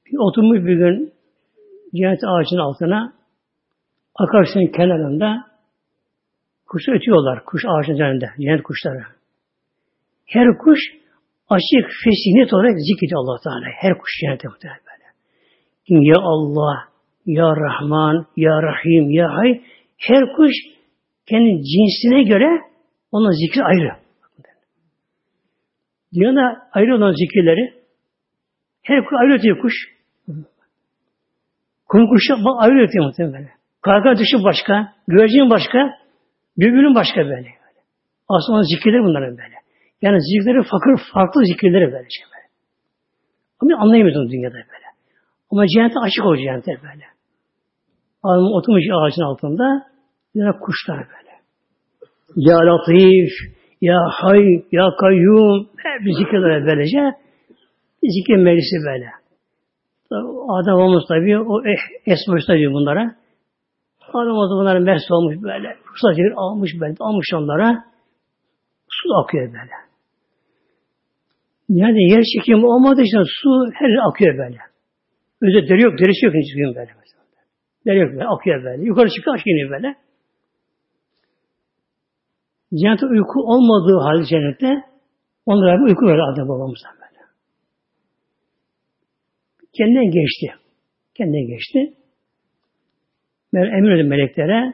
[0.06, 1.14] Bir oturmuş bir gün
[1.96, 3.14] cennet ağacının altına
[4.16, 5.48] akarsının kenarında
[6.68, 7.46] kuşu ötüyorlar.
[7.46, 8.30] Kuş ağacının üzerinde.
[8.40, 9.04] Cennet kuşları.
[10.26, 10.80] Her kuş
[11.50, 13.66] açık, fesih, net olarak zikrediyor allah Teala.
[13.82, 14.87] Her kuş cennete muhtemelen.
[15.88, 16.88] Ya Allah,
[17.26, 19.62] Ya Rahman, Ya Rahim, Ya Hay.
[19.98, 20.52] Her kuş
[21.26, 22.62] kendi cinsine göre
[23.12, 23.92] onun zikri ayrı.
[26.14, 27.74] Dünyada ayrı olan zikirleri
[28.84, 29.74] her kuş ayrı ötüyor kuş.
[31.88, 33.50] Kum kuşu ayrı ötüyor muhtemelen.
[33.82, 35.80] Karga dışı başka, güvercin başka,
[36.58, 37.50] bülbülün başka böyle.
[38.30, 39.56] Aslında zikirleri bunların böyle.
[40.02, 42.08] Yani zikirleri fakir, farklı zikirleri böyle.
[43.60, 44.87] Ama anlayamıyorsun dünyada böyle.
[45.52, 47.06] Ama cennete açık o cennete böyle.
[48.24, 49.86] Adam oturmuş ağacın altında,
[50.36, 51.34] yine kuşlar böyle.
[52.36, 53.32] Ya Latif,
[53.82, 57.18] Ya Hay, Ya Kayyum, hep zikirler böylece.
[58.04, 59.10] Zikir meclisi böyle.
[60.50, 63.16] Adam olmuş tabi, o eh, esmiş tabi bunlara.
[64.14, 65.76] Adam olmuş bunlara mest olmuş böyle.
[66.12, 67.84] Zikir almış böyle, almış onlara.
[68.90, 69.76] Su akıyor böyle.
[71.70, 74.58] Yani yer çekimi olmadığı için su her akıyor böyle.
[75.42, 76.92] Özel deri yok, derisi yok hiç gün böyle.
[77.86, 78.84] Deri yok böyle, akıyor böyle.
[78.84, 79.96] Yukarı çıkıyor, aşağı böyle.
[82.74, 84.84] Cennette uyku olmadığı halde cennette
[85.46, 87.22] onlara bir uyku verdi Adem babamıza böyle.
[89.78, 90.48] Kendinden geçti.
[91.18, 91.94] Kendinden geçti.
[93.54, 94.74] Ben emir meleklere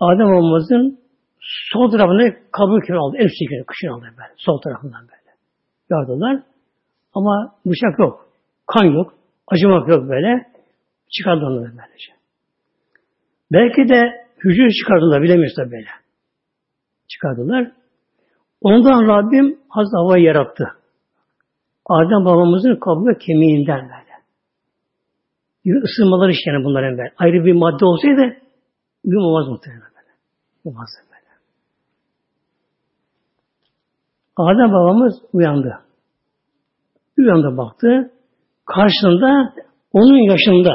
[0.00, 1.00] Adem babamızın
[1.72, 3.16] sol tarafını kabul kere aldı.
[3.18, 4.34] En üstteki kışın aldı böyle.
[4.36, 5.30] Sol tarafından böyle.
[5.90, 6.42] Yardılar.
[7.14, 8.28] Ama bıçak yok.
[8.66, 9.23] Kan yok.
[9.48, 10.46] Acımak yok böyle.
[11.10, 12.12] Çıkardı onları böylece.
[13.52, 15.22] Belki de hücre çıkardılar.
[15.22, 15.88] Bilemiyoruz da böyle.
[17.08, 17.72] Çıkardılar.
[18.60, 20.64] Ondan Rabbim az havayı yarattı.
[21.86, 24.14] Adem babamızın kabuğu kemiğinden böyle.
[25.64, 27.12] Bir ısınmalar işte yani bunların böyle.
[27.18, 28.36] Ayrı bir madde olsaydı
[29.04, 30.12] uyumamaz muhtemelen böyle.
[30.64, 31.30] Uyumaz böyle.
[34.36, 35.78] Adem babamız uyandı.
[37.18, 38.13] Uyandı baktı.
[38.66, 39.54] Karşısında
[39.92, 40.74] onun yaşında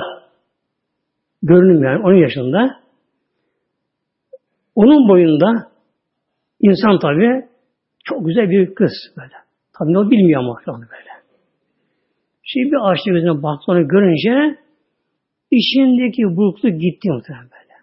[1.44, 2.80] görünüm yani onun yaşında
[4.76, 5.72] onun boyunda
[6.62, 7.50] insan tabi
[8.04, 9.34] çok güzel bir kız böyle.
[9.80, 11.10] Tabi o bilmiyor ama anda böyle.
[12.44, 14.60] Şimdi bir açtı gözüne baktı onu görünce
[15.52, 17.74] içindeki burukluk gitti muhtemelen böyle.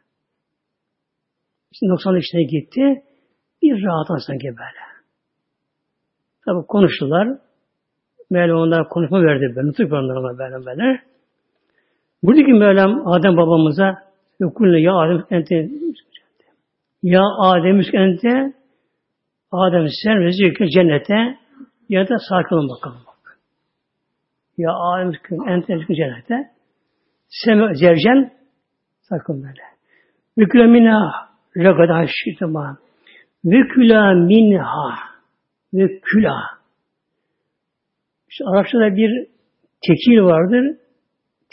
[1.72, 3.02] İşte 90 içine gitti.
[3.62, 4.82] Bir rahatla sanki böyle.
[6.44, 7.38] Tabi konuştular.
[8.30, 9.54] Mevlam onlara konuşma verdi.
[9.56, 11.00] Ben nutuk onlara böyle böyle.
[12.22, 13.94] Buradaki Mevlam Adem babamıza
[14.54, 15.68] Kulle ya Adem ente
[17.02, 18.52] ya Adem ente
[19.52, 21.38] Adem sen rezil cennete
[21.88, 23.38] ya da sakin bakalım bak.
[24.58, 25.12] Ya Adem
[25.48, 26.50] ente cennete
[27.28, 28.32] sen zevcen
[29.00, 29.62] sakın böyle.
[30.38, 31.12] Ve küle minha
[31.56, 32.78] ragada şitma
[33.44, 33.68] ve
[34.14, 34.94] minha
[35.74, 36.55] ve küla.
[38.28, 39.26] İşte Arapçada bir
[39.86, 40.76] tekil vardır.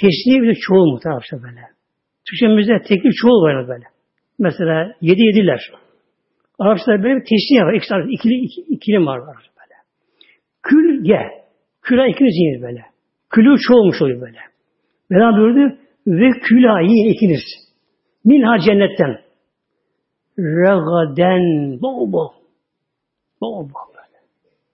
[0.01, 1.61] Tesniye bir de çoğul muhtemelen Arapça böyle.
[2.29, 3.85] Türkçemizde tekil çoğul var böyle.
[4.39, 5.71] Mesela yedi yediler.
[6.59, 7.73] Arapçada böyle bir tesniye var.
[7.73, 9.75] İkili, ikili, ikili, ikili var böyle.
[10.63, 11.43] Kül ge.
[11.81, 12.85] Küla ikiniz yiyin böyle.
[13.29, 14.39] Külü çoğulmuş oluyor böyle.
[15.09, 17.41] Mevlam buyurdu ve küla yiyin ikiniz.
[18.25, 19.21] Minha cennetten.
[20.39, 22.29] Regaden bol bol.
[23.41, 24.17] Bol bol böyle.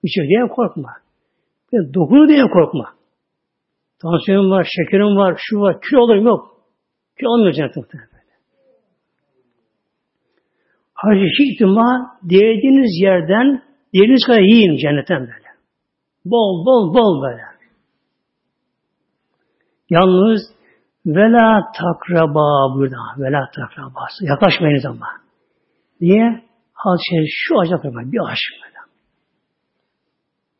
[0.04, 0.90] İçer diye korkma.
[1.72, 2.94] Yani dokunu diye korkma.
[4.02, 6.62] Tansiyonum var, şekerim var, şu var, kilo olurum yok.
[7.20, 8.10] Kilo olmuyor cennetten böyle.
[10.94, 15.50] Hacı şiktima dilediğiniz yerden dilediğiniz kadar yiyin cennetten böyle.
[16.26, 17.42] Bol bol bol böyle.
[19.90, 20.42] Yalnız
[21.06, 22.98] vela takraba burada.
[23.18, 24.26] Vela takrabası.
[24.26, 25.08] Yaklaşmayınız ama.
[26.02, 26.44] Niye?
[26.74, 28.12] Hadise şu yaklaşmayın.
[28.12, 28.80] Bir ağaç böyle.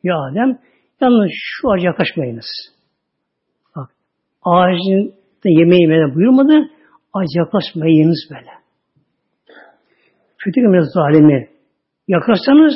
[0.04, 0.60] Ya Adem
[1.02, 2.46] yalnız şu ağaca yaklaşmayınız.
[3.76, 3.90] Bak
[4.44, 5.14] ağacın
[5.46, 6.70] da yemeği yemeden buyurmadı.
[7.14, 8.52] Ağaca yaklaşmayınız böyle.
[10.38, 11.50] Kötü bir zalimi.
[12.08, 12.74] Yaklaşsanız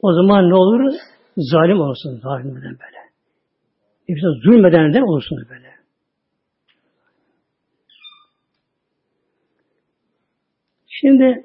[0.00, 0.92] o zaman ne olur?
[1.36, 3.00] Zalim olursun zalimden böyle.
[4.06, 5.70] Hepsi zulmeden de olursunuz böyle.
[10.88, 11.44] Şimdi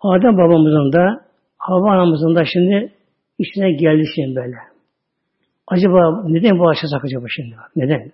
[0.00, 2.92] Adem babamızın da Havva anamızın da şimdi
[3.38, 4.56] işine geldi şimdi böyle.
[5.66, 7.56] Acaba neden bu ağaçta acaba şimdi?
[7.76, 8.12] Neden?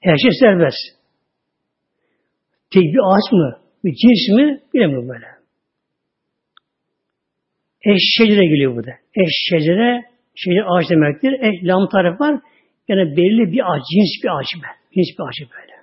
[0.00, 0.78] Her şey serbest.
[2.72, 3.58] Tek bir ağaç mı?
[3.84, 4.60] Bir cins mi?
[4.74, 5.26] Bilemiyorum böyle.
[7.84, 8.90] Eşşecere geliyor bu da.
[9.14, 11.32] Eşşecere şecere ağaç demektir.
[11.32, 12.40] E, lam tarif var.
[12.88, 14.68] Yani belli bir ağaç, cins bir ağaç be.
[14.94, 15.74] Cins bir ağaç böyle.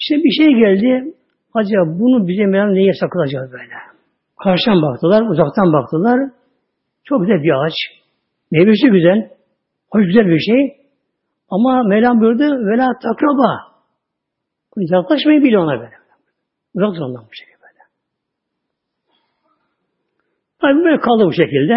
[0.00, 1.14] İşte bir şey geldi.
[1.54, 3.93] Acaba bunu bize merak neye saklayacağız böyle?
[4.44, 6.20] Karşıdan baktılar, uzaktan baktılar.
[7.04, 7.72] Çok güzel bir ağaç.
[8.50, 9.30] Meyvesi güzel.
[9.90, 10.86] Hoş güzel bir şey.
[11.50, 13.50] Ama Mevlam buyurdu, vela takraba.
[14.76, 15.94] Yaklaşmayı bile ona böyle.
[16.74, 17.82] Uzak ondan bu şekilde böyle.
[20.60, 21.74] Tabi böyle kaldı bu şekilde.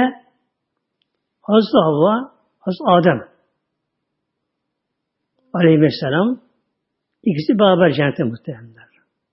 [1.41, 3.27] Hazreti Havva, Hazreti Adem
[5.53, 6.39] aleyhisselam
[7.23, 8.89] ikisi beraber cennete muhtemelenler.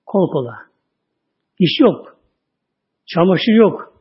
[0.07, 0.57] Kol kola.
[1.59, 2.14] İş yok.
[3.07, 3.95] Çamaşır yok.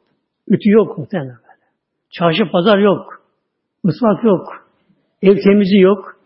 [0.47, 1.63] Ütü yok muhtemelen böyle.
[2.09, 3.23] Çarşı pazar yok.
[3.83, 4.67] Mutfak yok.
[5.21, 6.19] Ev temizliği yok.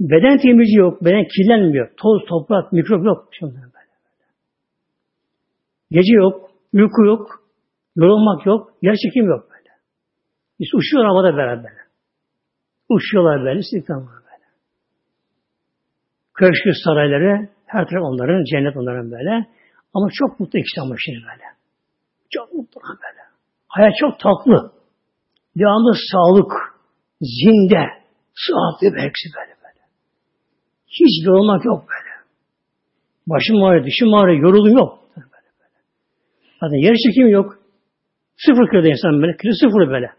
[0.00, 1.04] Beden temizliği yok.
[1.04, 1.90] Beden kirlenmiyor.
[1.96, 3.28] Toz, toprak, mikrop yok.
[3.38, 3.86] Şimdi böyle.
[5.90, 6.50] Gece yok.
[6.72, 7.46] Uyku yok.
[7.96, 8.72] Yorulmak yok.
[8.82, 9.70] Yer çekim yok böyle.
[10.60, 11.72] Biz uçuyor havada beraber.
[12.88, 13.60] Uçuyorlar böyle.
[13.60, 14.26] İstihdam böyle.
[16.34, 18.44] Köşkü sarayları her taraf onların.
[18.44, 19.46] Cennet onların böyle.
[19.94, 21.55] Ama çok mutlu ikisi ama böyle.
[22.30, 23.22] Çok mutlu böyle.
[23.68, 24.72] Hayat çok tatlı.
[25.56, 26.52] Devamlı sağlık,
[27.20, 27.82] zinde,
[28.34, 29.80] sıhhatli bir hepsi böyle böyle.
[30.86, 32.16] Hiç yorulmak yok böyle.
[33.26, 34.98] Başım ağrıyor, dişim ağrıyor, yorulum yok.
[35.16, 35.26] Böyle
[35.60, 35.78] böyle.
[36.60, 37.58] Zaten yer çekimi yok.
[38.36, 40.12] Sıfır kiloda insan böyle, kilo sıfır böyle.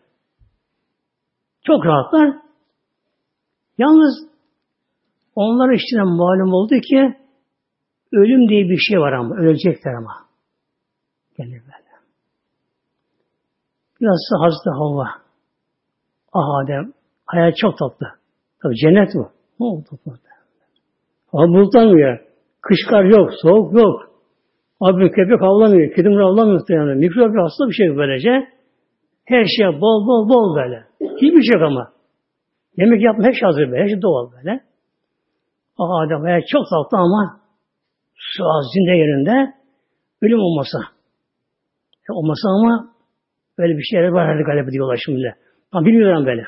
[1.68, 2.36] Çok rahatlar.
[3.78, 4.28] Yalnız
[5.36, 7.18] onlar işte malum oldu ki
[8.12, 10.28] ölüm diye bir şey var ama, ölecekler ama.
[11.38, 11.62] Gelir
[14.02, 15.08] Biraz Hazreti Havva.
[16.34, 16.94] Ah Adem,
[17.26, 18.08] hayat çok tatlı.
[18.64, 19.30] Tabi cennet bu.
[19.60, 20.20] Ne oldu tatlı?
[21.32, 22.20] Hava bulutlanmıyor.
[22.62, 24.12] Kış kar yok, soğuk yok.
[24.82, 26.96] Abi köpek avlamıyor, kedim avlamıyor yani.
[26.96, 28.30] Mikrop hasta bir şey böylece.
[29.26, 30.84] Her şey bol bol bol böyle.
[31.02, 31.92] Hiçbir şey yok ama.
[32.78, 33.84] Yemek yapma her şey hazır böyle.
[33.84, 34.64] Her şey doğal böyle.
[35.80, 37.40] Ah Adem hayat çok tatlı ama
[38.16, 39.54] su az zinde yerinde
[40.22, 40.80] ölüm olmasa.
[42.10, 42.97] E, olmasa ama
[43.58, 45.36] böyle bir şeyler var herhalde galiba diyorlar şimdi.
[45.72, 46.46] Ama bilmiyorum böyle.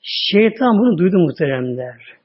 [0.00, 2.22] Şeytan bunu duydu muhteremler.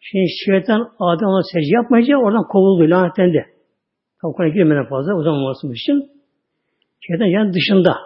[0.00, 3.46] Şimdi şeytan Adem ona secde yapmayınca oradan kovuldu, lanetlendi.
[4.22, 6.10] Tabi Kur'an'a girmeden fazla o zaman olmasın için.
[7.00, 7.96] Şeytan yani dışında.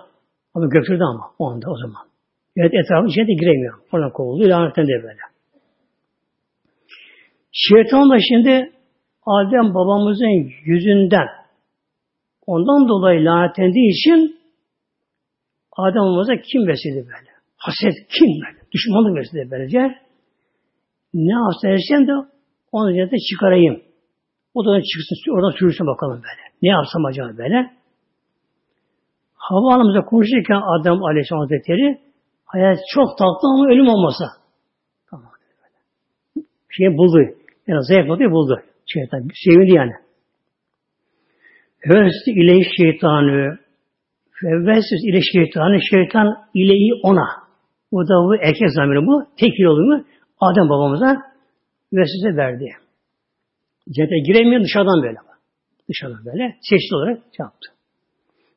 [0.55, 2.09] Ama götürdü ama o anda o zaman.
[2.57, 3.75] Evet etrafın içine de giremiyor.
[3.93, 5.21] Oradan kovuldu, lanetlendi böyle.
[7.53, 8.73] Şeytan da şimdi
[9.27, 11.29] Adem babamızın yüzünden
[12.53, 14.39] ondan dolayı lanetlendiği için
[15.77, 17.31] Adem babamıza kim besledi böyle?
[17.57, 18.59] Haset kim böyle?
[18.73, 19.79] Düşmanlık besledi böylece.
[21.15, 21.69] Ne hasta
[22.09, 22.13] de
[22.73, 23.83] onu cennete çıkarayım.
[24.55, 26.43] O da çıksın, oradan sürüsün bakalım böyle.
[26.63, 27.71] Ne yapsam acaba böyle?
[29.35, 31.99] Hava Hanım'la konuşurken Adam Aleyhisselam Hazretleri
[32.45, 34.25] hayat çok tatlı ama ölüm olmasa.
[35.11, 35.33] Tamam.
[36.71, 37.19] Şey buldu.
[37.67, 38.63] Yani zayıfladı buldu.
[38.87, 39.21] Şeytan.
[39.45, 39.93] Sevindi yani.
[41.81, 43.59] Fevvesü ile şeytanı
[44.41, 47.26] Fevvesü ile şeytanı şeytan ileyi ona.
[47.93, 49.26] Bu da bu erkek zamiri bu.
[49.37, 50.05] Tek yolu mu?
[50.41, 51.16] Adem babamıza
[51.93, 52.70] vesvese verdi.
[53.91, 55.18] Cennete giremiyor dışarıdan böyle.
[55.89, 56.57] Dışarıdan böyle.
[56.61, 57.68] Seçti olarak şey yaptı.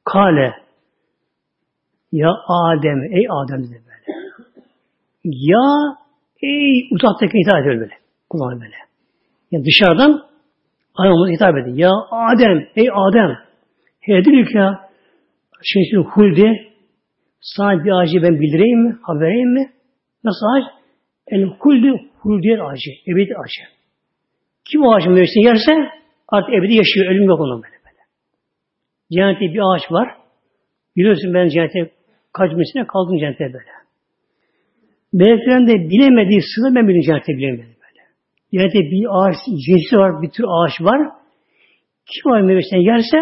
[0.04, 0.54] Kale
[2.12, 4.18] ya Adem, ey Adem dedi böyle.
[5.24, 5.98] Ya
[6.42, 7.94] ey uzaktaki hitap ediyor böyle.
[8.30, 8.76] Kulağına böyle.
[9.52, 10.31] Yani dışarıdan
[10.96, 11.78] Adem'e hitap ediyor.
[11.78, 13.38] Ya Adem, ey Adem.
[14.00, 14.90] Hedilük ya
[15.64, 16.72] şey huldi
[17.42, 18.98] sana bir ağacı ben bildireyim mi?
[19.02, 19.72] Habereyim mi?
[20.24, 20.64] Nasıl ağaç?
[21.28, 22.92] El huldi huldiyer ağacı.
[23.08, 23.64] Ebedi ağacı.
[24.66, 25.72] Kim o ağacın meyvesini yerse
[26.28, 27.12] artık ebedi yaşıyor.
[27.12, 28.02] Ölüm yok onun böyle böyle.
[29.12, 30.10] Cennette bir ağaç var.
[30.98, 31.92] Biliyorsun ben cennete
[32.34, 33.72] kaç misine kaldım cennete böyle.
[35.14, 37.81] Meleklerin de bilemediği sırrı ben bilin cennete bilemedim
[38.54, 41.00] Cennette bir ağaç cinsi var, bir tür ağaç var.
[42.06, 43.18] Kim o meyvesini yerse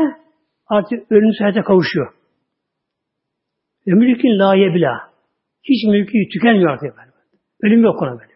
[0.67, 2.13] artık ölümsüz hayata kavuşuyor.
[3.87, 5.09] Ömürlükün la yebla.
[5.63, 7.11] Hiç mülkü tükenmiyor artık böyle.
[7.63, 8.33] Ölüm yok ona böyle.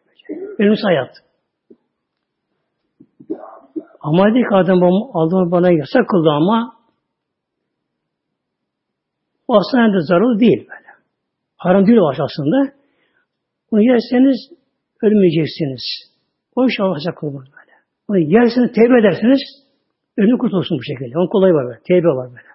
[0.60, 1.10] Ölümsüz hayat.
[4.00, 4.84] Ama dedik adam
[5.14, 6.76] aldım bana yasak kıldı ama
[9.48, 10.90] o aslında zararlı değil böyle.
[11.58, 12.74] Haram değil o aslında.
[13.72, 14.38] Bunu yerseniz
[15.02, 16.13] ölmeyeceksiniz.
[16.56, 17.74] O iş Allah yasak kılmaz böyle.
[18.08, 19.40] Onu yerseniz tevbe edersiniz
[20.18, 21.18] ölüm kurtulsun bu şekilde.
[21.20, 21.80] Onun kolayı var böyle.
[21.88, 22.54] Tevbe var böyle.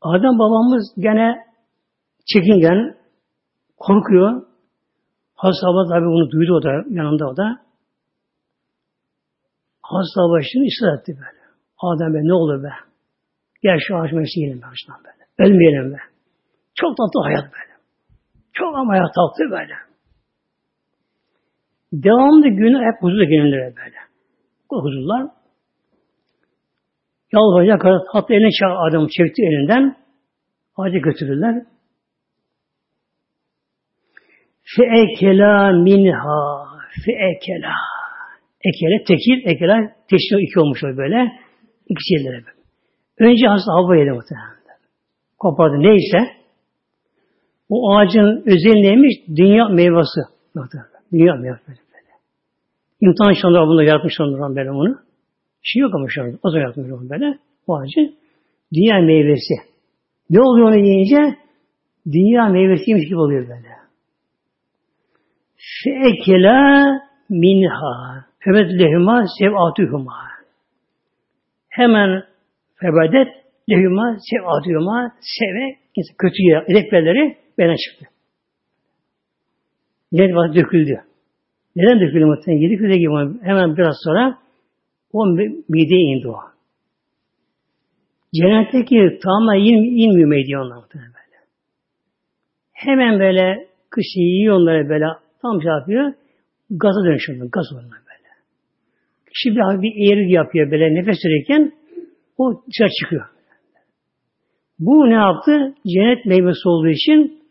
[0.00, 1.46] Adem babamız gene
[2.32, 2.96] çekingen,
[3.76, 4.42] korkuyor.
[5.34, 7.46] Hazreti Abba tabi bunu duydu o da, yanında o da.
[9.82, 11.42] Hazreti Abba şimdi ısrar etti böyle.
[11.78, 12.72] Adem be ne olur be.
[13.62, 15.22] Gel şu ağaç meclisi yiyelim be ağaçtan böyle.
[15.38, 15.98] Ölmeyelim be.
[16.74, 17.72] Çok tatlı hayat böyle.
[18.52, 19.85] Çok ama hayat tatlı böyle.
[22.04, 23.96] Devamlı günü hep huzurda gelirler böyle.
[24.70, 25.26] Bu huzurlar.
[27.32, 29.96] Yalvarınca kadar hatta eline çağ adamı çekti elinden.
[30.76, 31.62] Ağaca götürürler.
[34.76, 36.66] Feekela minha
[37.04, 37.74] feekela.
[38.68, 39.76] Ekele tekil, ekela
[40.10, 41.32] teşvik iki olmuş böyle.
[41.88, 42.56] İki şeylere böyle.
[43.18, 44.56] Önce hasta hava yedi muhtemelen.
[45.38, 46.18] Kopardı neyse.
[47.68, 49.14] O ağacın özelliği neymiş?
[49.36, 50.20] Dünya meyvesi.
[51.12, 51.85] Dünya meyvesi.
[53.00, 54.98] İmtihan şanları bunu yaratmış onlardan böyle onu.
[55.62, 56.36] Şey yok ama şu anda.
[56.42, 57.38] O zaman yaratmış onu böyle.
[57.66, 58.14] O ağacı.
[58.74, 59.54] Dünya meyvesi.
[60.30, 61.36] Ne oluyor onu yiyince?
[62.06, 63.68] Dünya meyvesiymiş gibi oluyor böyle.
[65.84, 68.24] Feekela minha.
[68.38, 70.16] Febet lehuma sevatuhuma.
[71.68, 72.22] Hemen
[72.80, 73.28] febedet
[73.70, 75.76] lehuma sevatuhuma seve
[76.18, 78.06] kötü edepleri bana çıktı.
[80.14, 81.05] Cennet döküldü.
[81.76, 82.62] Neden döküldü muhtemelen?
[82.62, 84.38] Yedi küre gibi hemen biraz sonra
[85.12, 85.26] O
[85.68, 86.36] mideye indi o.
[88.34, 91.36] Cennetteki tamamen in, inmiyor mideye onlar böyle.
[92.72, 95.04] Hemen böyle kışı yiyor onları böyle
[95.42, 96.12] tam şey yapıyor.
[96.70, 97.48] Gaza dönüşüyor.
[97.52, 98.28] Gaz onlar böyle.
[99.34, 101.72] Kişi bir, bir eğri yapıyor böyle nefes verirken
[102.38, 103.26] o dışarı çıkıyor.
[104.78, 105.74] Bu ne yaptı?
[105.86, 107.42] Cennet meyvesi olduğu için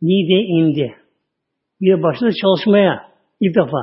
[0.00, 0.94] mide indi.
[1.80, 3.13] Bir başladı çalışmaya
[3.44, 3.80] ilk defa.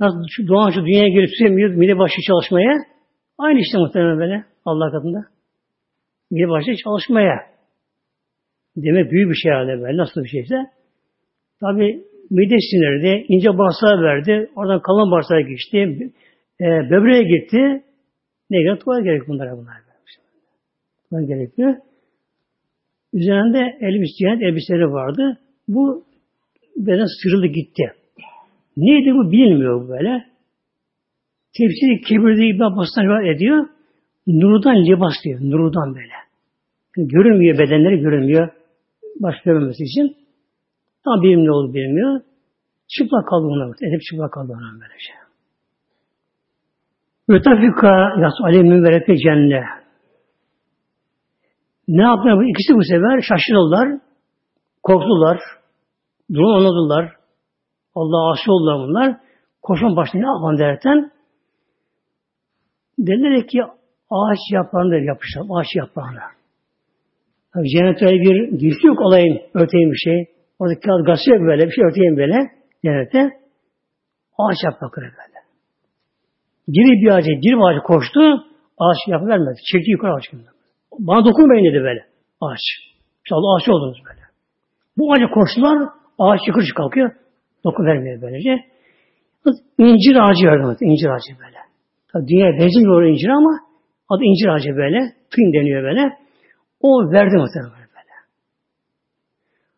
[0.00, 2.74] Nasıl doğan şu dünyaya gelip süremiyor, mide başlıyor çalışmaya.
[3.38, 5.20] Aynı işte muhtemelen böyle Allah katında.
[6.30, 7.36] Mide başlıyor çalışmaya.
[8.76, 9.96] Demek büyük bir şey herhalde böyle.
[9.96, 10.54] Nasıl bir şeyse.
[11.60, 14.50] Tabi mide sinirdi, ince bağırsağı verdi.
[14.56, 15.78] Oradan kalın bağırsağa geçti.
[16.60, 17.84] E, böbreğe gitti.
[18.50, 18.80] Ne gerek?
[18.80, 19.76] Tuvalet gerek bunlara bunlar.
[21.10, 21.74] Tuvalet gerekiyor.
[23.12, 25.38] Üzerinde elbise, cennet elbiseleri vardı.
[25.68, 26.04] Bu
[26.76, 27.84] beden sırıldı gitti.
[28.76, 30.26] Neydi bu bilmiyor böyle.
[31.56, 33.66] Tefsiri kibirde İbn Abbas'tan rivayet ediyor.
[34.26, 35.40] Nurdan libas diyor.
[35.42, 36.16] Nurdan böyle.
[36.96, 38.48] Görünmüyor bedenleri görünmüyor.
[39.20, 40.16] Baş görmemesi için.
[41.04, 42.20] Tam bilim ne oldu bilmiyor.
[42.88, 43.88] Çıplak kaldı ona.
[43.88, 45.12] Edip çıplak kaldı ona böylece.
[47.28, 49.64] Mütafika yas alemin verete cennet.
[51.88, 52.50] Ne yaptılar?
[52.50, 54.00] İkisi bu sefer şaşırdılar.
[54.82, 55.40] Korktular.
[56.32, 57.12] Durum anladılar.
[57.96, 59.16] Allah aşı oldular bunlar.
[59.62, 61.10] Koşun başına ne yapalım
[62.98, 63.58] dediler ki
[64.10, 65.42] ağaç yaprağını yapmışlar.
[65.50, 66.20] Ağaç yaprağını.
[67.54, 70.26] Tabii cennette öyle bir giysi yok olayın öteyim bir şey.
[70.58, 72.38] Orada kağıt gazı yok böyle bir şey öteyim böyle
[72.84, 73.20] cennette.
[74.38, 75.38] Ağaç yaprakları böyle.
[76.68, 78.20] Biri bir ağaca, bir ağaca koştu.
[78.78, 79.60] Ağaç yapı vermedi.
[79.72, 80.42] Çekti yukarı ağaç gibi.
[80.98, 82.04] Bana dokunmayın dedi böyle.
[82.40, 82.60] Ağaç.
[83.24, 84.20] İşte Allah ağaç oldunuz böyle.
[84.96, 85.88] Bu ağaca koştular.
[86.18, 87.10] Ağaç yukarı kalkıyor.
[87.66, 88.50] Dokun vermiyor böylece.
[89.78, 90.76] İncir ağacı verdi.
[90.80, 91.58] İncir ağacı böyle.
[92.12, 93.52] Tabii dünya benziyor incir ama
[94.08, 94.98] adı incir ağacı böyle.
[95.30, 96.02] Tüm deniyor böyle.
[96.80, 98.14] O verdi muhtemelen böyle.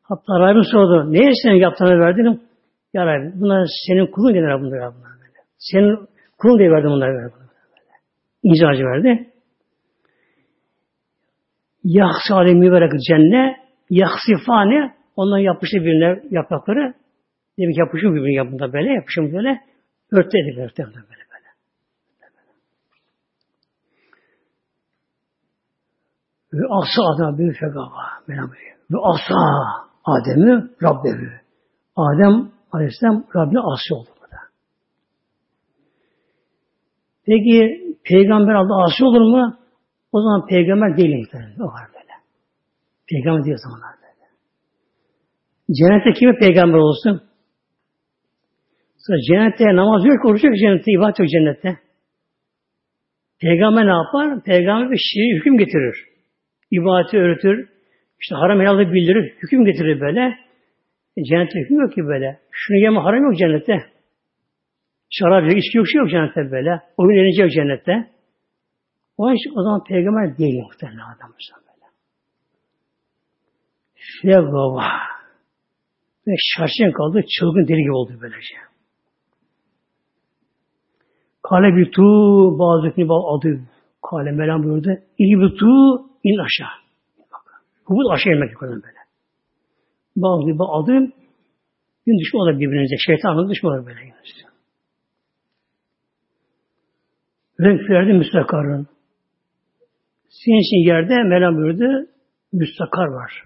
[0.02, 1.12] Hatta Rabbim sordu.
[1.12, 2.42] Neye sen yaptığını verdin?
[2.94, 4.94] Ya Rabbi bunlar senin kulun denir bunlar.
[4.94, 5.38] bunlar böyle.
[5.58, 6.08] Senin
[6.38, 7.34] kulun diye verdim bunları böyle.
[8.42, 9.30] İncir ağacı verdi.
[11.84, 13.56] Yahsi alem mübarek cennet
[13.90, 16.94] yahsifane ondan yapıştı birbirine yaprakları
[17.58, 19.60] demek yapışıyor birbirine yapında böyle yapışıyor böyle
[20.10, 21.48] örtü edip örtü böyle böyle.
[26.52, 28.04] Ve asa Adem bir fegava.
[28.90, 29.34] Ve asa
[30.04, 31.40] Adem'i Rabbevi.
[31.96, 34.36] Adem Aleyhisselam Rabbine asi oldu burada.
[37.26, 39.58] Peki peygamber Allah asi olur mu?
[40.12, 41.60] O zaman peygamber değil muhtemelen.
[41.60, 42.12] O var böyle.
[43.10, 44.28] Peygamber değil o zamanlar böyle.
[45.78, 47.27] Cennette kime peygamber olsun?
[49.08, 51.78] Sonra cennette namaz yok, oruç yok cennette, ibadet yok cennette.
[53.40, 54.44] Peygamber ne yapar?
[54.44, 55.96] Peygamber bir şiir hüküm getirir.
[56.70, 57.68] İbadeti öğretir.
[58.20, 59.34] İşte haram helalı bildirir.
[59.42, 60.20] Hüküm getirir böyle.
[61.16, 62.38] E, cennette hüküm yok ki böyle.
[62.50, 63.76] Şunu yeme haram yok cennette.
[65.10, 66.80] Şarap yok, içki yok, şey yok cennette böyle.
[66.96, 68.10] Oyun eğlence yok cennette.
[69.16, 71.32] O iş o zaman peygamber değil muhtemelen adam
[71.68, 71.86] böyle.
[74.22, 74.84] Fevgava.
[76.26, 78.67] Ve şaşkın kaldı, çılgın deli gibi oldu böylece.
[81.48, 82.02] Kale bir tu
[82.58, 83.60] bazı bal adı.
[84.10, 84.90] Kale melam buyurdu.
[85.18, 85.66] İyi bir tu
[86.24, 86.74] in aşağı.
[87.84, 88.98] Hubul aşağı inmek yukarıdan böyle.
[90.16, 91.12] Bazı bir adı
[92.06, 92.96] gün düşme olur birbirinize.
[93.06, 93.98] Şeytanın düşme olur böyle.
[97.60, 98.86] Renklerdi müstakarın.
[100.28, 102.08] Sinsin yerde Mevlam buyurdu,
[102.52, 103.44] müstakar var.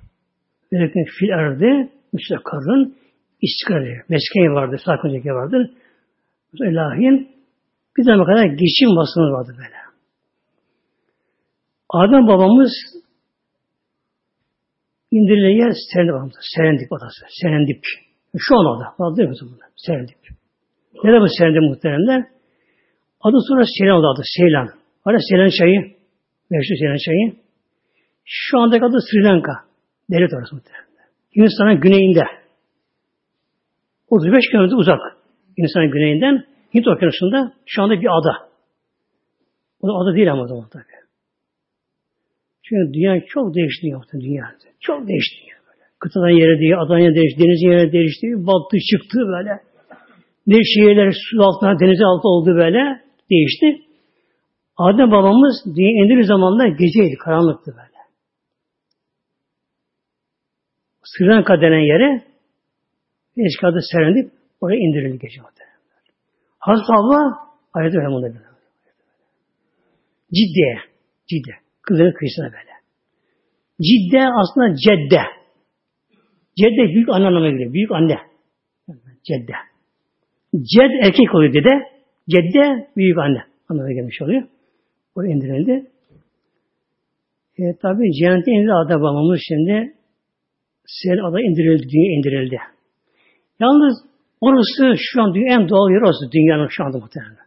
[0.73, 2.97] Velakin fil erdi, müstakarın
[3.43, 4.03] istikari.
[4.09, 5.71] Mesken vardı, sakıncaki vardır.
[6.55, 7.32] İlahin
[7.97, 9.77] bir zaman kadar geçim vasfımız vardı böyle.
[11.89, 12.73] Adem babamız
[15.11, 16.35] indirilen yer Serendip babamız.
[16.55, 17.23] Serendip odası.
[17.41, 17.83] Serendip.
[18.39, 19.17] Şu an orada.
[19.17, 19.69] Değil mi bunlar?
[19.77, 20.19] Serendip.
[21.05, 22.21] Nerede bu Serendip muhteremler?
[23.21, 24.23] Adı sonra Seylan adı.
[24.37, 24.69] Seylan.
[25.05, 25.81] Hala Seylan çayı.
[26.51, 27.43] Meşhur Seylan çayı.
[28.25, 29.53] Şu andaki adı Sri Lanka.
[30.11, 30.87] Devlet orası muhtemelen.
[31.37, 32.25] Hindistan'ın güneyinde.
[34.09, 35.01] 35 kilometre uzak.
[35.59, 36.45] Hindistan'ın güneyinden
[36.75, 38.49] Hint okyanusunda şu anda bir ada.
[39.81, 40.85] O da ada değil ama o zaman tabii.
[42.63, 44.45] Çünkü dünya çok değişti yaptı dünya.
[44.81, 45.85] Çok değişti böyle.
[45.99, 49.61] Kıtadan yere değil, adan yere değişti, deniz yere değişti, battı çıktı böyle.
[50.47, 53.03] Ne şehirler su altına, deniz altı oldu böyle.
[53.31, 53.83] Değişti.
[54.77, 57.93] Adem babamız dünya indiği zamanlar geceydi, karanlıktı böyle.
[61.05, 62.23] Sri Lanka denen yere
[63.37, 65.62] eski adı Serendip oraya indirildi gece muhtemelen.
[66.63, 67.21] Hazreti Havva
[67.73, 68.29] ayet öyle bunda
[70.37, 70.69] Cidde.
[71.29, 71.55] Cidde.
[71.83, 72.73] Kızının kıyısına böyle.
[73.87, 75.23] Cidde aslında cedde.
[76.57, 77.73] Cedde büyük anne anlamına geliyor.
[77.73, 78.19] Büyük anne.
[79.25, 79.53] Cedde.
[80.55, 81.75] Ced erkek oluyor dede.
[82.31, 84.43] Cedde büyük anne anlamına gelmiş oluyor.
[85.17, 85.91] O indirildi.
[87.59, 89.95] E, tabi cennete indirildi ada babamız şimdi
[90.87, 92.59] Sel ada indirildi, dünya indirildi.
[93.61, 94.12] Yalnız
[94.47, 97.47] orası şu an en doğal yer orası dünyanın şu anda muhtemelen.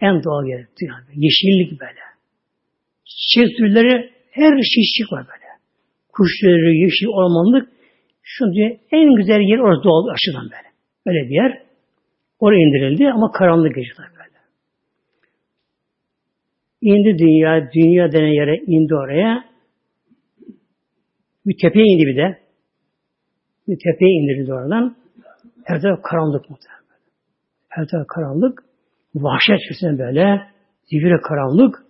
[0.00, 1.10] En doğal yer dünyada.
[1.24, 2.02] Yeşillik böyle.
[3.04, 5.48] Çiçek türleri her çeşit var böyle.
[6.12, 7.68] Kuşları, yeşil, ormanlık.
[8.22, 10.68] Şu dünya en güzel yer orası doğal açıdan böyle.
[11.06, 11.62] Öyle bir yer.
[12.38, 14.38] Oraya indirildi ama karanlık geceler böyle.
[16.82, 19.44] İndi dünya, dünya denen yere indi oraya.
[21.46, 22.38] Bir tepeye indi bir de.
[23.68, 25.03] Bir tepeye indirildi oradan.
[25.64, 26.84] Her taraf karanlık muhtemelen.
[27.68, 28.64] Her taraf karanlık.
[29.14, 30.46] Vahşet içerisinde böyle.
[30.84, 31.84] Zifire karanlık.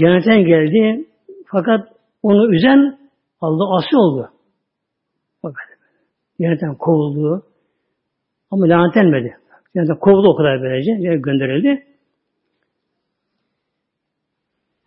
[0.00, 1.08] Cennetten geldi.
[1.46, 1.88] Fakat
[2.22, 2.98] onu üzen
[3.40, 4.30] Allah asi oldu.
[5.42, 5.54] Bak
[6.40, 7.42] Cennetten kovuldu.
[8.50, 9.36] Ama lanetlenmedi.
[9.74, 10.92] Cennetten kovuldu o kadar böylece.
[11.16, 11.86] Gönderildi.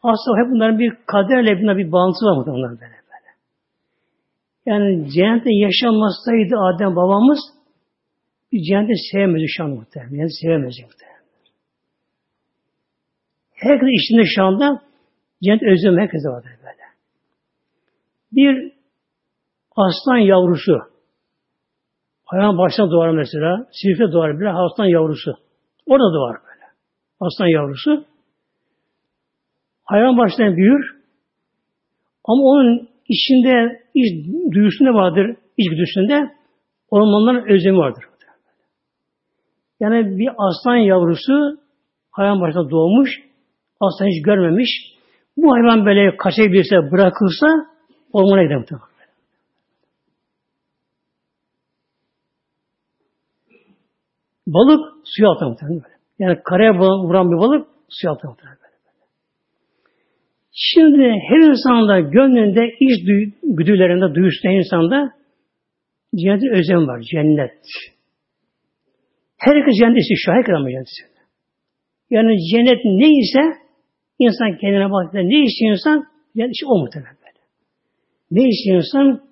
[0.04, 3.30] Aslında hep bunların bir kaderle bunlar bir bağıntısı var muhtemelen böyle böyle.
[4.66, 7.40] Yani cennette yaşanmasaydı Adem babamız
[8.52, 10.16] bir cennette sevmedi şu an muhtemelen.
[10.16, 11.20] Yani sevemez muhtemelen.
[13.54, 14.82] Herkes içinde şu anda
[15.44, 16.86] cennet özlem herkese vardır böyle.
[18.32, 18.74] Bir
[19.76, 20.78] aslan yavrusu
[22.26, 25.32] hayvan başına doğar mesela, sirfe doğar bir aslan yavrusu.
[25.86, 26.66] Orada doğar böyle.
[27.20, 28.06] Aslan yavrusu
[29.84, 31.00] hayvan baştan büyür
[32.26, 36.36] ama onun içinde iç duyusunda vardır, iç güdüsünde
[36.90, 38.09] ormanların özlemi vardır.
[39.80, 41.58] Yani bir aslan yavrusu
[42.12, 43.10] hayvan başında doğmuş,
[43.80, 44.70] aslan hiç görmemiş.
[45.38, 47.48] Bu hayvan böyle kaçabilirse, bırakılsa
[48.14, 48.90] ormana gider muhtemelen.
[54.48, 55.82] Balık suya atar muhtemelen.
[56.20, 58.60] Yani karaya vuran bir balık suya atar muhtemelen.
[60.52, 63.06] Şimdi her insanda gönlünde iç
[63.44, 65.14] güdülerinde duyuşta insanda
[66.16, 67.02] cennet özlem var.
[67.12, 67.60] Cennet.
[69.40, 70.20] Herkes cennet istiyor.
[70.26, 70.90] Şu herkes ama cennet.
[72.10, 73.44] Yani cennet neyse
[74.20, 75.98] insan kendine baktığında ne istiyor insan?
[76.36, 77.42] Cennet işte o muhtemelen böyle.
[78.32, 79.30] Ne istiyor insan?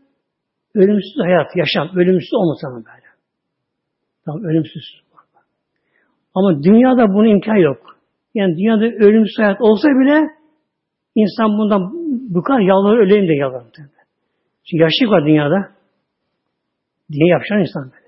[0.76, 1.98] Ölümsüz hayat, yaşam.
[1.98, 3.08] Ölümsüz o muhtemelen böyle.
[4.26, 4.84] Tamam ölümsüz.
[6.36, 7.98] Ama dünyada bunun imkan yok.
[8.34, 10.28] Yani dünyada ölümsüz hayat olsa bile
[11.16, 11.82] insan bundan
[12.36, 13.68] bu kadar yalvarır öleyim de yalvarır.
[14.70, 15.60] Çünkü yaşlık var dünyada.
[17.12, 18.07] Diye yapacağın insan böylece.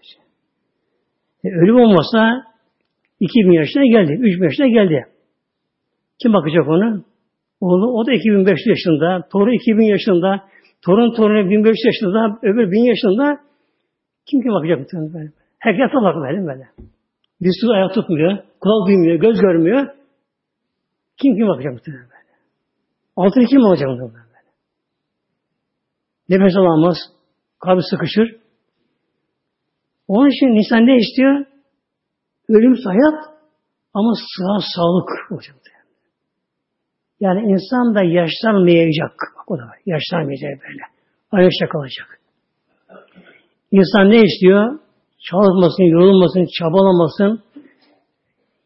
[1.43, 2.43] E, ölüm olmasa
[3.19, 5.05] 2000 yaşına geldi, 3000 yaşına geldi.
[6.21, 7.03] Kim bakacak ona?
[7.61, 10.43] Oğlu o da 2500 yaşında, torun 2000 yaşında,
[10.85, 13.39] torun torunu 1500 yaşında, öbür 1000 yaşında.
[14.25, 15.31] Kim kim bakacak bu böyle?
[15.59, 16.67] Herkes bakıyor böyle böyle.
[17.41, 19.87] Bir sürü ayak tutmuyor, kulak duymuyor, göz görmüyor.
[21.21, 22.09] Kim kim bakacak bu böyle?
[23.15, 24.29] Altını kim alacak bunu böyle?
[26.29, 26.97] Nefes alamaz,
[27.59, 28.39] kalbi sıkışır.
[30.09, 31.45] Onun için insan ne istiyor?
[32.49, 33.19] Ölümsüz hayat
[33.93, 35.55] ama sıhhat sağlık olacak.
[37.19, 39.11] Yani insan da yaşlanmayacak.
[39.37, 39.77] Bak o da var.
[39.85, 40.83] Yaşlanmayacak böyle.
[41.31, 42.19] Aynı kalacak.
[43.71, 44.79] İnsan ne istiyor?
[45.29, 47.43] Çalışmasın, yorulmasın, çabalamasın.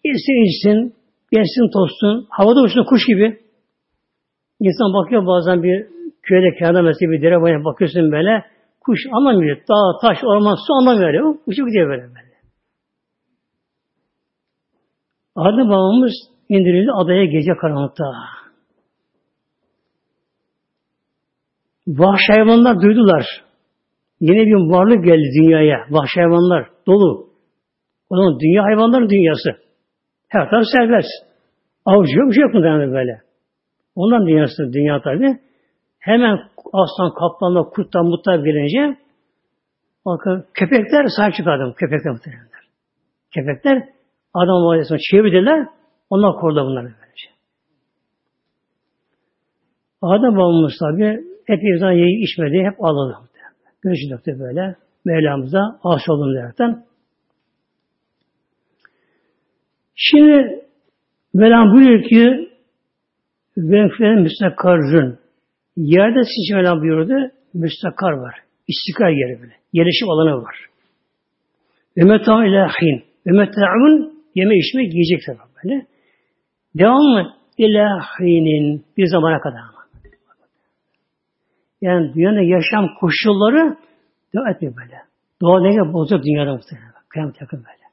[0.03, 0.95] Yesin içsin,
[1.31, 2.27] yesin tostun.
[2.29, 3.39] Havada uçsun kuş gibi.
[4.59, 5.87] İnsan bakıyor bazen bir
[6.23, 8.52] köyde kenarda mesela bir dere bakıyorsun böyle.
[8.85, 9.57] Kuş anlamıyor.
[9.57, 11.35] Dağ, taş, orman, su anlamıyor.
[11.45, 12.33] Uçup gidiyor böyle böyle.
[15.35, 16.13] Adem babamız
[16.49, 18.03] indirildi adaya gece karanlıkta.
[21.87, 23.25] Vahşi hayvanlar duydular.
[24.19, 25.85] Yeni bir varlık geldi dünyaya.
[25.89, 27.29] Vahşi hayvanlar dolu.
[28.09, 29.49] O zaman dünya hayvanların dünyası.
[30.27, 31.09] Her taraf serbest.
[31.85, 32.61] Avcı yok, bir şey yok mu
[32.93, 33.21] böyle.
[33.95, 35.39] Ondan dünyası dünya tabi.
[35.99, 36.39] Hemen
[36.73, 38.97] aslan, kaplanla, kurttan, mutlar gelince
[40.05, 41.73] bakın köpekler sahip çıkardı.
[41.77, 42.63] Köpekler muhtemelenler.
[43.35, 43.89] Köpekler
[44.33, 45.67] Adam Aleyhisselam çevirdiler.
[46.09, 47.29] Onlar korudu bunları böylece.
[50.01, 51.19] Adem babamız tabi
[51.79, 52.63] zaman yiyip içmedi.
[52.71, 53.17] Hep ağladı.
[53.81, 54.75] Güneşi döktü böyle.
[55.05, 56.85] Mevlamıza aşık oldum derekten.
[59.95, 60.65] Şimdi
[61.33, 62.49] Mevlam buyuruyor ki
[63.57, 65.22] Venflerin müstakarrın.
[65.77, 67.31] Yerde sizce Mevlam buyurdu.
[67.53, 68.35] Müstakar var.
[68.67, 69.53] İstikrar yeri böyle.
[69.73, 70.55] Yerleşim alanı var.
[71.97, 73.03] Ve meta ilahin.
[73.27, 75.85] Ve meta'un yeme içme giyecek tabi böyle.
[76.75, 79.73] Devamlı ilahinin bir zamana kadar.
[81.83, 83.77] Yani dünyada yaşam koşulları
[84.33, 84.97] devam etmiyor böyle.
[85.41, 86.93] Doğa denge bozulacak dünyada muhtemelen.
[87.09, 87.85] Kıyamet yakın böyle.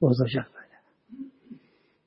[0.00, 0.76] Bozulacak böyle.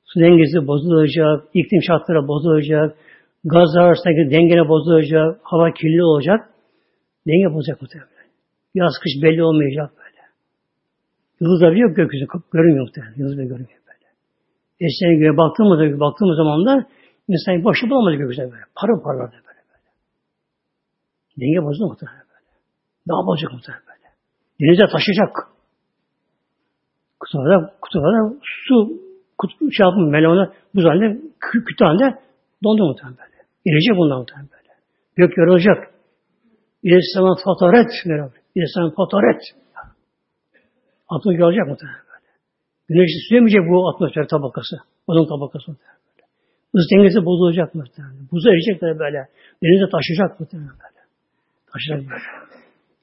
[0.04, 2.96] Su dengesi bozulacak, iklim şartları bozulacak,
[3.44, 6.40] gazlar arasındaki dengene bozulacak, hava kirli olacak.
[7.26, 8.26] Denge bozacak muhtemelen.
[8.74, 10.22] Yaz kış belli olmayacak böyle.
[11.40, 13.14] Yıldızlar yok gökyüzü, görünmüyor muhtemelen.
[13.16, 14.06] Yıldız bile görünmüyor böyle.
[14.80, 16.86] Eskiden göğe baktığımız, baktığımız zaman da
[17.28, 18.64] insan başı bulamadı gökyüzüne böyle.
[18.76, 19.88] Parıl parlardı böyle böyle.
[21.40, 22.50] Denge bozuldu muhtemelen böyle.
[23.08, 24.06] Daha bozacak muhtemelen böyle.
[24.60, 25.32] Denize taşıyacak.
[27.20, 28.34] Kutularda, kutularda
[28.66, 28.76] su
[29.38, 32.18] kutu, şey yapın melona buz halinde, kü, kütü halinde
[32.64, 33.29] dondu muhtemelen
[33.64, 34.72] İnecek bundan böyle.
[35.16, 35.78] Gök yorulacak.
[36.82, 37.90] İlerisi zaman fotoret.
[38.54, 39.42] İlerisi zaman fotoret.
[41.08, 42.28] Atmosfer yorulacak muhtemelen böyle.
[42.88, 44.76] Güneş süremeyecek bu atmosfer tabakası.
[45.06, 45.90] Onun tabakası böyle.
[46.74, 48.28] Hız dengesi bozulacak muhtemelen.
[48.32, 49.20] Buzu erecek böyle.
[49.62, 51.00] Denize taşıyacak muhtemelen böyle.
[51.72, 52.28] Taşıyacak böyle.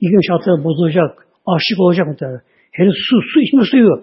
[0.03, 1.11] İklim şartları bozulacak.
[1.53, 2.41] Açlık olacak muhtemelen.
[2.71, 3.93] Henüz su, su içme suyu.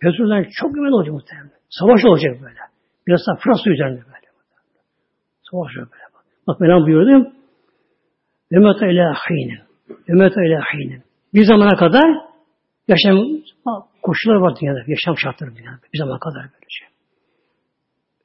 [0.00, 1.50] Petrolden çok güven olacak muhtemelen.
[1.78, 2.62] Savaş olacak böyle.
[3.06, 4.23] Biraz daha Fransa üzerinde böyle.
[5.54, 5.88] Savaş böyle.
[6.46, 7.32] Bak ben buyurdum.
[8.52, 9.60] Ve meta ilahinin.
[10.08, 11.02] Ve meta ilahinin.
[11.34, 12.04] Bir zamana kadar
[12.88, 13.16] yaşam
[14.02, 14.78] koşulları var dünyada.
[14.86, 15.78] Yaşam şartları dünyada.
[15.92, 16.88] Bir zamana kadar böyle şey.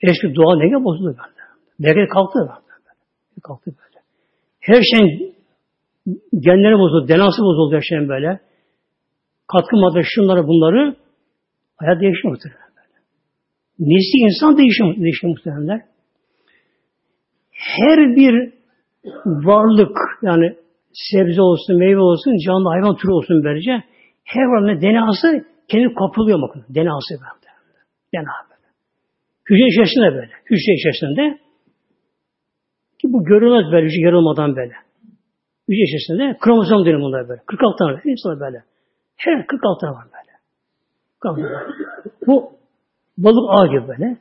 [0.01, 1.39] Eski doğal denge bozuldu böyle.
[1.79, 2.51] Denge kalktı böyle.
[3.43, 3.99] Kalktı böyle.
[4.59, 5.35] Her şey
[6.39, 8.39] genleri bozuldu, denası bozuldu her şeyin böyle.
[9.47, 10.95] Katkı madde şunları bunları
[11.77, 12.69] hayat değişiyor muhtemelen.
[13.79, 15.88] Nesli insan değişiyor, değişiyor muhtemelen.
[17.59, 18.53] Her bir
[19.25, 20.55] varlık yani
[20.93, 23.83] sebze olsun, meyve olsun, canlı hayvan türü olsun böylece
[24.23, 26.65] her varlığın denası kendi kopuluyor bakın.
[26.69, 27.49] Denası böyle.
[28.13, 28.67] DNA böyle.
[29.49, 30.31] Hücre içerisinde böyle.
[30.49, 31.39] Hücre içerisinde
[33.01, 34.73] ki bu görülmez böyle, hücre yarılmadan böyle.
[35.69, 37.41] Hücre içerisinde kromozom deniyor bunlar böyle.
[37.45, 38.63] 46 tane insan böyle.
[39.17, 40.33] Her 46 tane var böyle.
[41.19, 41.73] 46 tane.
[42.27, 42.51] Bu
[43.17, 44.17] balık ağ gibi böyle.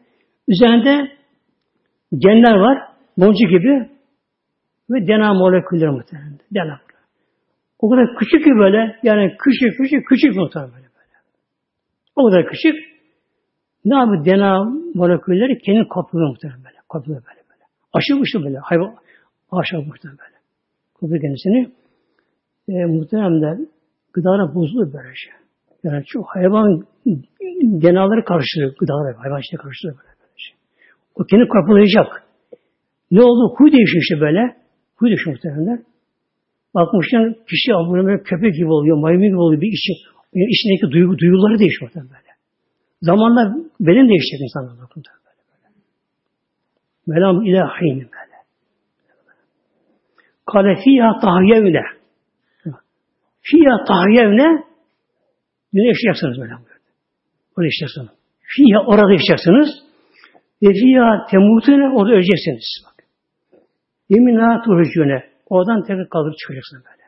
[0.48, 1.12] Üzerinde
[2.18, 2.97] genler var.
[3.18, 3.88] Boncuk gibi
[4.90, 6.38] ve DNA molekülleri muhtemelen.
[6.54, 6.80] DNA.
[7.78, 10.88] O kadar küçük ki böyle, yani küçük küçük küçük muhtemelen böyle.
[10.96, 11.16] böyle.
[12.16, 12.76] O kadar küçük.
[13.84, 14.64] Ne yapıyor DNA
[14.94, 16.76] molekülleri kendi kapılıyor muhtemelen böyle.
[16.92, 17.64] Kapılıyor böyle böyle.
[17.92, 18.58] Aşırı uçtu böyle.
[18.58, 18.94] Hayvan
[19.50, 20.36] muhtemelen böyle.
[20.94, 21.72] Kapılıyor kendisini.
[22.68, 23.68] E, muhtemelen
[24.12, 25.32] gıdalara bozuluyor böyle şey.
[25.84, 26.86] Yani çok hayvan
[27.82, 29.18] DNA'ları karşılıyor gıdalara.
[29.22, 30.56] Hayvan işte karşılıyor böyle, böyle şey.
[31.14, 32.27] O kendi kapılayacak.
[33.10, 33.54] Ne oldu?
[33.56, 34.56] Huy değişiyor böyle.
[34.96, 35.84] Huy değişiyor muhtemelen.
[36.74, 39.60] Bakmışlar kişi böyle köpek gibi oluyor, maymun gibi oluyor.
[39.60, 39.92] Bir içi,
[40.34, 42.32] yani içindeki duygu, duyguları değişiyor muhtemelen böyle.
[43.02, 43.42] Zamanla
[43.80, 45.18] beden değişecek insanlar bakın böyle.
[45.24, 47.18] böyle.
[47.18, 48.38] Velam ilahin böyle.
[50.46, 51.82] Kale fiyâ tahyevne.
[53.40, 54.68] Fiyâ tahyevne
[55.74, 56.54] Dünya yaşayacaksınız böyle.
[57.56, 58.08] Orada yaşayacaksınız.
[58.56, 59.68] Fiyâ orada yaşayacaksınız.
[60.62, 62.66] Ve fiyâ temutune orada öleceksiniz.
[62.86, 62.97] Bak.
[64.08, 65.24] Yeminâ turhücüne.
[65.46, 67.02] Oradan tekrar kaldırıp çıkacaksınız böyle.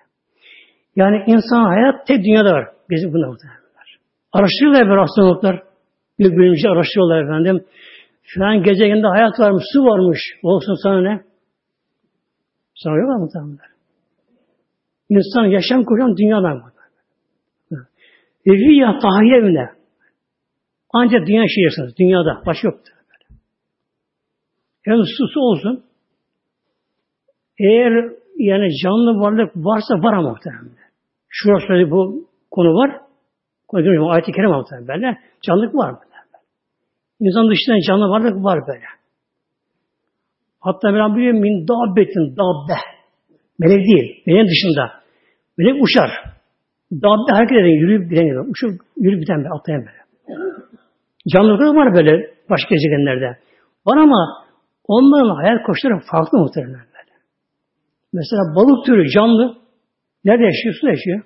[0.96, 2.68] Yani insan hayat tek dünyada var.
[2.90, 3.98] Bizim bunda muhtemelenler.
[4.32, 5.62] Araştırıyorlar böyle hastalıklar.
[6.18, 7.64] Bir bölümcü araştırıyorlar efendim.
[8.22, 10.18] Şu an gezegende hayat varmış, su varmış.
[10.42, 11.24] Olsun sana ne?
[12.74, 13.70] Sana yok mu muhtemelenler?
[15.08, 16.72] İnsan yaşam kuran dünyadan mı?
[18.46, 19.70] Rüya tahiyyevne.
[20.92, 21.96] Ancak dünya yaşayacaksınız.
[21.98, 22.42] Dünyada.
[22.46, 22.92] Başka yoktur.
[24.86, 25.02] Yani
[25.34, 25.84] su olsun.
[27.68, 27.92] Eğer
[28.38, 30.90] yani canlı varlık varsa var ama muhtemelen.
[31.28, 32.90] Şurası bu konu var.
[33.68, 35.18] Konu ayet-i kerim muhtemelen böyle.
[35.42, 36.10] Canlılık var böyle.
[37.20, 38.84] İnsan dışında canlı varlık var böyle.
[40.60, 42.78] Hatta ben biliyorum min dabbetin dabbe.
[43.58, 44.22] Melek değil.
[44.26, 44.92] Benim dışında.
[45.58, 46.10] Melek uçar.
[46.92, 48.40] Dabbe hareket eden, yürüyüp giden gibi.
[48.40, 50.00] Uçup yürüyüp giden böyle, atlayan böyle.
[51.32, 53.38] Canlılıklar var böyle başka gezegenlerde.
[53.86, 54.44] Var ama
[54.88, 56.89] onların hayat koşulları farklı muhtemelen.
[58.12, 59.58] Mesela balık türü canlı.
[60.24, 60.74] Nerede yaşıyor?
[60.80, 61.22] Suda yaşıyor.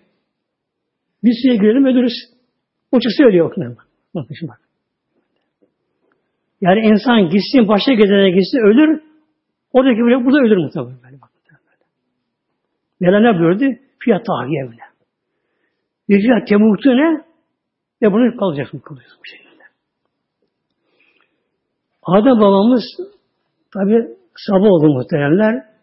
[1.24, 2.12] Biz suya girelim ölürüz.
[2.92, 3.76] O çıksa ölüyor okunan.
[4.14, 4.36] Bakın.
[6.60, 9.02] Yani insan gitsin başka gezegene gitsin ölür.
[9.72, 11.02] Oradaki bile burada ölür muhtemelen.
[11.02, 11.30] Böyle, bak,
[13.00, 13.22] böyle.
[13.22, 13.78] ne buyurdu?
[13.98, 14.84] Fiyat tahiye evine.
[16.08, 16.48] Bir fiyat
[16.90, 17.24] ne?
[18.02, 19.62] Ve bunu kalacaksın, kalacaksın bu şekilde.
[22.02, 22.84] Adem babamız
[23.74, 25.73] tabi sabah oldu muhteremler.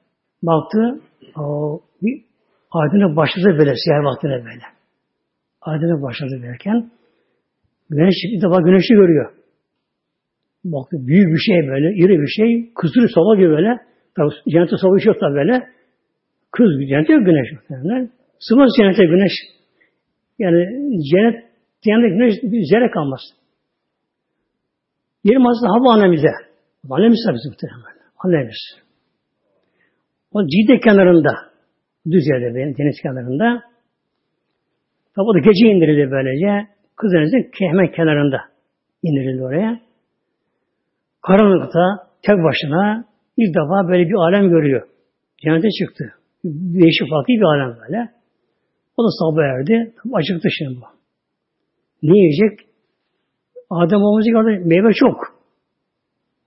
[0.43, 1.01] Baktı
[1.39, 2.23] o, bir
[2.71, 4.65] aydınlık başladı böyle siyah vaktine böyle.
[5.61, 6.91] Aydınlık başladı derken
[7.89, 9.33] güneş ilk defa güneşi görüyor.
[10.63, 12.73] Baktı büyük bir şey böyle, iri bir şey.
[12.75, 13.77] Kızılı soba gibi böyle.
[14.15, 15.55] Tabi cennete soba yok tabi böyle.
[16.51, 17.47] Kız cennete güneş.
[17.69, 18.09] Yani.
[18.39, 19.31] Sığmaz cennete güneş.
[20.39, 20.61] Yani
[21.11, 21.35] cennet,
[21.83, 23.21] cennete güneş bir zerre kalmaz.
[25.23, 26.33] Yerim aslında hava annemize.
[26.89, 27.95] Annemiz tabi muhtemelen.
[28.23, 28.59] Annemiz.
[30.33, 31.31] O Cide kenarında,
[32.11, 33.61] düz yerde benim, deniz kenarında.
[35.15, 36.67] Tabi o da gece indirildi böylece.
[36.95, 38.37] Kızınızın hemen kenarında
[39.03, 39.81] indirildi oraya.
[41.21, 43.05] Karanlıkta, tek başına
[43.37, 44.87] ilk defa böyle bir alem görüyor.
[45.43, 46.13] Cennete çıktı.
[46.43, 48.09] Değişik farklı bir alem böyle.
[48.97, 49.93] O da sabah erdi.
[50.13, 50.85] Acıktı şimdi bu.
[52.03, 52.59] Ne yiyecek?
[53.69, 54.61] Adem olması gördü.
[54.65, 55.17] Meyve çok.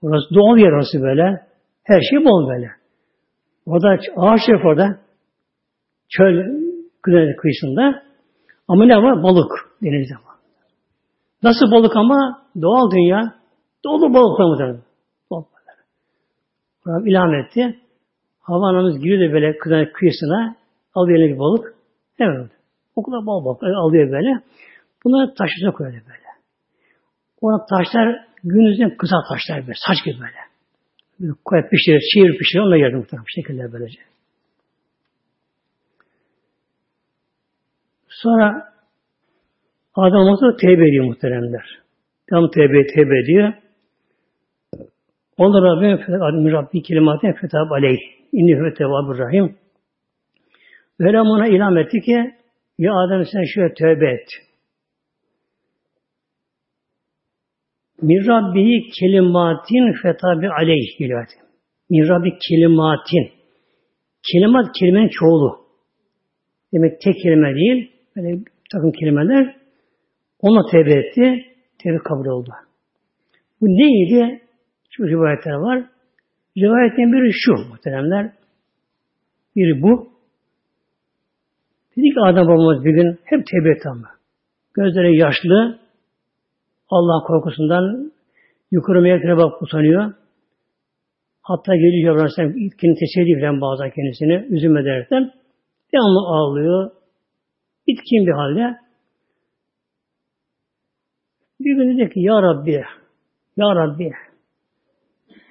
[0.01, 1.23] Orası doğal yer orası böyle.
[1.83, 2.84] Her şey bol böyle.
[3.65, 4.99] Orada ağaç yok orada.
[6.09, 6.35] Çöl
[7.01, 8.03] kıyı kıyısında.
[8.67, 9.23] Ama ne var?
[9.23, 9.51] Balık
[9.83, 10.35] denizde var.
[11.43, 12.41] Nasıl balık ama?
[12.61, 13.33] Doğal dünya.
[13.85, 14.81] Dolu balıklar mı.
[16.87, 17.79] Rabbim ilham etti.
[18.39, 20.55] Hava anamız giriyor da böyle kıyı kıyısına.
[20.95, 21.75] Alıyor eline bir balık.
[22.19, 22.51] Evet.
[22.95, 24.43] O kadar bal balık alıyor böyle.
[25.03, 26.29] Bunları taşına koyuyor böyle.
[27.41, 29.77] Orada taşlar günümüzden kısa taşlar böyle.
[29.87, 30.44] Saç gibi böyle.
[31.45, 32.61] Koyup pişirir, çiğir pişirir.
[32.61, 33.99] Onunla yerdim muhtemelen bu şekilde böylece.
[38.07, 38.75] Sonra
[39.95, 41.79] Adam olsa tevbe ediyor muhteremler.
[42.29, 43.53] Tam tevbe tevbe ediyor.
[45.37, 47.99] Onda Rabbim adım Rabbi kelimatine fetab aleyh.
[48.31, 49.57] İnni hüve tevabur rahim.
[50.99, 52.35] Böyle ona ilam etti ki
[52.77, 54.44] ya Adem sen şöyle tövbe et.
[58.01, 61.27] Min Rabbihi kelimatin fetabi aleyh geliyor.
[61.89, 63.31] Min Rabbi kelimatin.
[64.31, 65.65] Kelimat kelimenin çoğulu.
[66.73, 67.91] Demek tek kelime değil.
[68.15, 69.55] Böyle bir takım kelimeler.
[70.39, 71.45] Ona tevbe etti.
[71.83, 72.49] Tevbe kabul oldu.
[73.61, 74.41] Bu neydi?
[74.89, 75.85] Şu rivayetler var.
[76.57, 78.31] Rivayetten biri şu muhteremler.
[79.55, 80.09] Biri bu.
[81.97, 84.09] Dedi ki Adem babamız bir gün hep tevbe etti ama.
[84.73, 85.79] Gözleri yaşlı,
[86.89, 88.11] Allah korkusundan
[88.71, 90.13] yukarı meyvetlere bak utanıyor.
[91.41, 95.31] Hatta geliyor Aleyhisselam kendini teselli falan bazen kendisini üzülme derken
[95.93, 96.91] devamlı ağlıyor.
[97.87, 98.77] Bitkin bir halde.
[101.59, 102.71] Bir gün dedi ki Ya Rabbi,
[103.57, 104.11] Ya Rabbi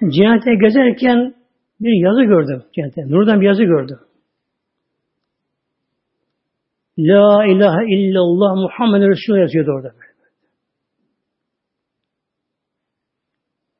[0.09, 1.35] cennete gezerken
[1.79, 3.01] bir yazı gördüm cennete.
[3.09, 3.99] Nurdan bir yazı gördüm.
[6.97, 9.93] La ilahe illallah Muhammed Resulullah yazıyordu orada.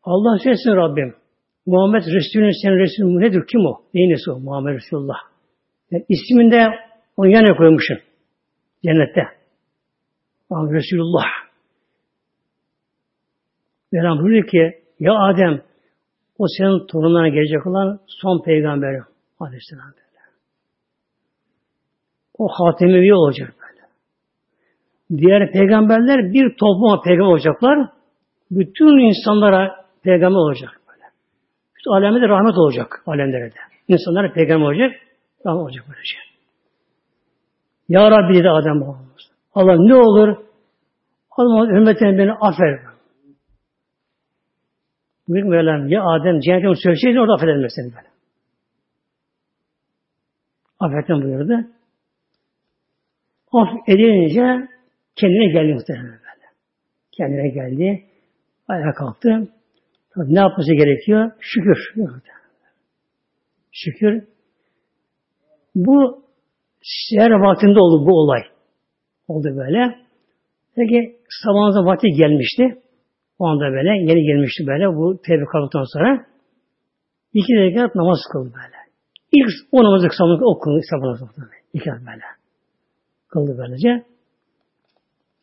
[0.06, 1.16] Allah söylesin Rabbim.
[1.66, 3.44] Muhammed Resulü'nün sen Resulü nedir?
[3.52, 3.82] Kim o?
[3.94, 4.40] Neyin nesi o?
[4.40, 5.18] Muhammed Resulullah.
[5.92, 6.68] Yani isminde
[7.18, 7.98] onu yana koymuşum.
[8.84, 9.24] Cennette.
[10.50, 11.26] Muhammed Resulullah.
[13.92, 15.62] Mevlam buyuruyor ki ya Adem
[16.38, 19.02] o senin torunlarına gelecek olan son peygamber
[19.40, 20.22] Aleyhisselam böyle.
[22.38, 23.88] O hatemevi olacak böyle.
[25.22, 27.90] Diğer peygamberler bir topluma peygamber olacaklar.
[28.52, 31.04] Bütün insanlara peygamber olacak böyle.
[31.76, 33.60] Bütün alemde de rahmet olacak alemlere de.
[33.88, 34.92] İnsanlara peygamber olacak,
[35.46, 36.18] rahmet olacak böylece.
[37.90, 39.32] Ya Rabbi dedi Adem babamız.
[39.54, 40.46] Allah ne olur
[41.32, 42.80] Allah ümmetine beni affet.
[45.30, 48.08] Büyük Mevlam ya Adem cennete onu söyleseydin orada affederim seni böyle.
[50.80, 51.68] Affettim buyurdu.
[53.52, 54.68] Af edilince
[55.16, 56.46] kendine geldi muhtemelen böyle.
[57.12, 58.06] Kendine geldi.
[58.68, 59.48] Ayağa kalktı.
[60.16, 61.32] Ne yapması gerekiyor?
[61.40, 61.78] Şükür.
[63.72, 64.24] Şükür.
[65.76, 66.24] Bu
[67.18, 68.42] her vaktinde oldu bu olay.
[69.28, 69.96] Oldu böyle.
[70.76, 72.82] Peki sabahınıza vakti gelmişti.
[73.40, 76.26] O anda böyle yeni gelmişti böyle bu kaldıktan sonra
[77.34, 78.76] iki rekat namaz kıldı böyle.
[79.32, 81.42] İlk o namazı kısamını o kıldı sabah namazı.
[81.74, 82.26] İki rekat böyle.
[83.28, 84.06] Kıldı böylece.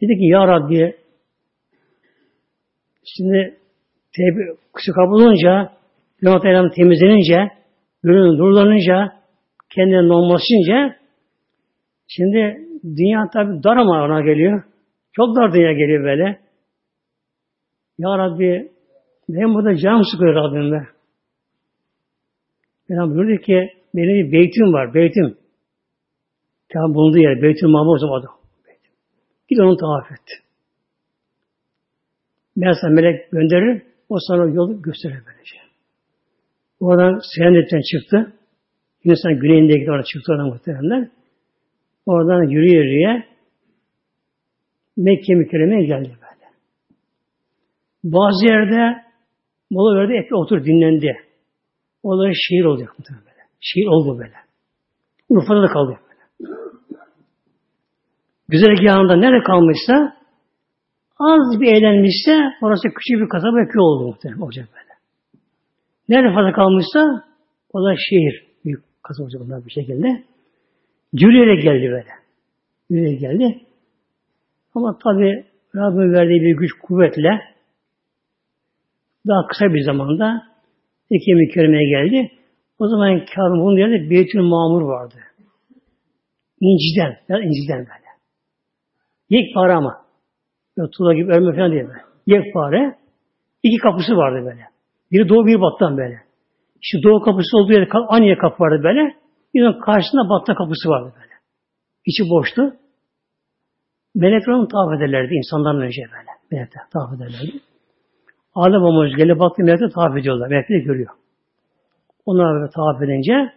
[0.00, 0.96] Dedi ki Ya Rabbi
[3.04, 3.61] şimdi
[4.16, 4.56] tevbe
[4.94, 5.72] kabul olunca
[6.20, 7.50] Günah Peygamber temizlenince
[8.02, 9.12] gönül nurlanınca
[9.74, 10.96] kendine normalleşince
[12.08, 14.62] şimdi dünya tabi dar ama ona geliyor.
[15.12, 16.40] Çok dar dünya geliyor böyle.
[17.98, 18.72] Ya Rabbi
[19.28, 20.86] benim burada canım sıkıyor Rabbim be.
[22.88, 25.36] Peygamber buyurdu ki benim bir beytim var, beytim.
[26.72, 28.34] Tam bulunduğu yer, beytim mamur o adam.
[29.48, 30.42] Git onu tavaf et.
[32.56, 33.82] Ben sana melek gönderir,
[34.12, 35.22] o sana yolu gösterir.
[36.80, 38.32] Oradan Seyenet'ten çıktı.
[39.04, 41.08] Hindistan güneyindeki orada çıktı oradan muhteremler.
[42.06, 43.26] Oradan yürüye yürüye
[44.96, 46.16] Mekke mükerremeye geldi.
[48.04, 49.02] Bazı yerde
[49.70, 51.16] Mola verdi, epey otur dinlendi.
[52.02, 52.64] Onların şiir
[52.98, 53.42] muhtemelen böyle.
[53.60, 54.34] Şiir oldu böyle.
[55.28, 56.52] Urfa'da da kaldı böyle.
[58.48, 60.16] Güzergahında nerede kalmışsa
[61.30, 64.92] az bir eğlenmişse orası küçük bir kasaba köy oldu muhtemelen olacak böyle.
[66.08, 67.24] Nerede fazla kalmışsa
[67.72, 68.46] o da şehir.
[68.64, 70.24] Büyük kasaba olacak bir şekilde.
[71.14, 72.12] Cürüyerek geldi böyle.
[72.90, 73.60] Cürüyerek geldi.
[74.74, 75.44] Ama tabi
[75.76, 77.40] Rabbim verdiği bir güç kuvvetle
[79.26, 80.42] daha kısa bir zamanda
[81.10, 82.30] Ekim-i Kerime'ye geldi.
[82.78, 85.14] O zaman Kabe'nin bunun yerinde Beytül Mamur vardı.
[86.60, 88.08] İnciden, yani inciden böyle.
[89.30, 90.02] Yekpare ama.
[90.76, 92.02] Böyle tuğla gibi örme falan değil böyle.
[92.26, 92.98] Yekpare.
[93.62, 94.64] İki kapısı vardı böyle.
[95.12, 96.20] Biri doğu, biri battan böyle.
[96.82, 99.16] İşte doğu kapısı olduğu yerde aynı kapı vardı böyle.
[99.54, 101.32] Bir karşısında battan kapısı vardı böyle.
[102.06, 102.76] İçi boştu.
[104.14, 106.30] Melekler onu tavaf ederlerdi insandan önce böyle.
[106.50, 107.60] Melekler tavaf ederlerdi.
[108.54, 110.48] Adem babamız gelip baktı melekler tavaf ediyorlar.
[110.48, 111.10] Melekler görüyor.
[112.26, 113.52] Onlar böyle tavaf edince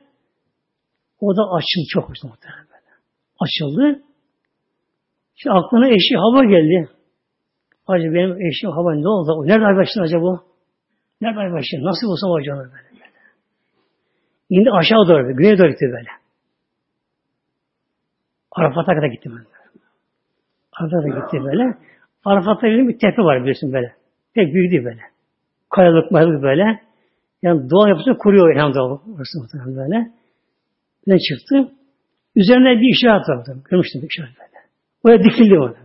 [1.19, 2.91] o da açıldı çok muhtemelen böyle.
[3.39, 4.01] Açıldı.
[5.37, 6.89] İşte aklına eşi hava geldi.
[7.87, 9.47] Acaba benim eşim hava ne oldu?
[9.47, 10.43] Nerede başladı acaba?
[11.21, 11.81] Nerede başladı?
[11.83, 12.71] Nasıl bulsam acaba böyle?
[12.71, 12.85] böyle.
[14.49, 16.09] İndi aşağı doğru, güneye doğru gitti böyle.
[18.51, 19.45] Arafat'a kadar gitti böyle.
[20.73, 21.77] Arafat'a gitti böyle.
[22.25, 23.95] Arafat'ta bir tepe var biliyorsun böyle.
[24.33, 25.01] Pek büyük değil böyle.
[25.69, 26.81] Kayalık mayalık böyle.
[27.41, 29.07] Yani doğa yapısını kuruyor elhamdülillah.
[29.15, 30.11] Orası muhtemelen böyle.
[31.07, 31.71] Ne çıktı?
[32.35, 33.63] Üzerine bir işaret vardı.
[33.69, 34.65] Görmüştüm bir işaret böyle.
[35.03, 35.84] Oraya dikildi orada.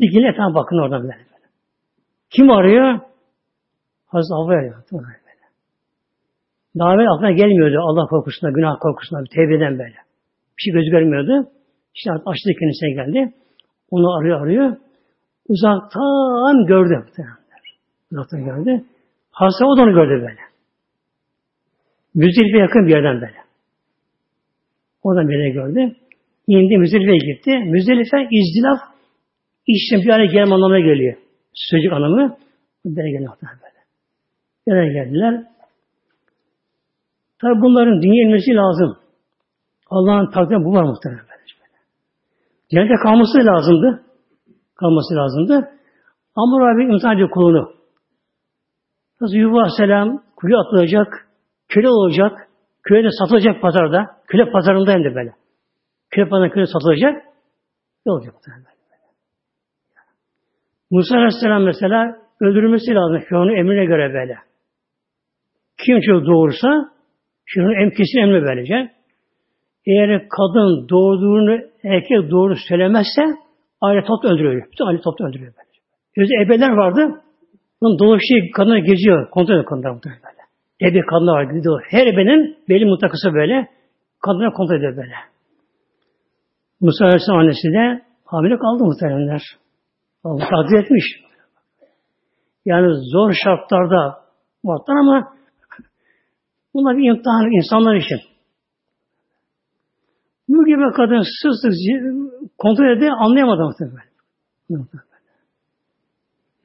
[0.00, 1.26] Dikildi etrafa bakın oradan böyle.
[2.30, 3.00] Kim arıyor?
[4.06, 4.82] Hazreti Havva arıyor.
[6.78, 9.96] Daha evvel aklına gelmiyordu Allah korkusuna, günah korkusuna, tevbeden böyle.
[10.58, 11.50] Bir şey gözü görmüyordu.
[11.94, 13.34] İşte açtı kendisine geldi.
[13.90, 14.76] Onu arıyor arıyor.
[15.48, 17.06] Uzaktan gördü.
[18.12, 18.84] Uzaktan gördü.
[19.30, 20.40] Hasta o da onu gördü böyle.
[22.14, 23.38] Müzdelife yakın bir yerden böyle.
[25.02, 25.96] Oradan bir yere gördü.
[26.46, 27.50] İndi Müzdelife'ye gitti.
[27.58, 28.95] Müzdelife izdilaf
[29.66, 31.16] işten bir araya gelme anlamına geliyor.
[31.54, 32.36] Sözcük anlamı.
[32.84, 33.80] Böyle geliyor böyle.
[34.66, 35.44] Nereye geldiler?
[37.40, 38.98] Tabi bunların dünya inmesi lazım.
[39.90, 41.24] Allah'ın takdiri bu var muhtemelen.
[41.24, 41.36] Böyle.
[42.70, 44.02] Cennete kalması lazımdı.
[44.74, 45.68] Kalması lazımdı.
[46.36, 47.72] Ama Rabbi imtihan ediyor kulunu.
[49.20, 51.28] Nasıl Yuva Aleyhisselam kuyu atılacak,
[51.68, 52.48] köle olacak,
[52.82, 55.32] kölede satılacak pazarda, köle pazarında hem de böyle.
[56.10, 57.24] Köle pazarında köle satılacak,
[58.06, 58.75] ne olacak böyle.
[60.90, 64.36] Musa Aleyhisselam mesela öldürülmesi lazım Firavun'un emrine göre böyle.
[65.84, 66.68] Kim çocuk doğursa
[67.44, 68.90] Firavun'un em, kesin emri böylece.
[69.86, 73.22] Eğer kadın doğurduğunu erkek doğru söylemezse
[73.80, 74.66] aile toplu öldürüyor.
[74.72, 75.80] Bütün aile toplu öldürüyor böylece.
[76.16, 77.22] Özde ebeler vardı.
[77.80, 79.30] Bunun dolaşıyor, kadınlar geziyor.
[79.30, 80.42] Kontrol ediyor kadınlar böyle.
[80.80, 81.82] Ebe kadınlar var, gidiyor.
[81.90, 83.68] Her ebenin belli mutlakası böyle.
[84.20, 85.14] Kadınlar kontrol ediyor böyle.
[86.80, 89.42] Musa Aleyhisselam annesi de hamile kaldı muhtemelenler.
[90.24, 91.04] Allah takdir etmiş.
[92.64, 94.26] Yani zor şartlarda
[94.64, 95.32] varlar ama
[96.74, 98.18] bunlar bir imtihan insanlar için.
[100.48, 101.72] Gibi kadın sık
[102.58, 104.06] kontrol edip anlayamadı muhtemelen.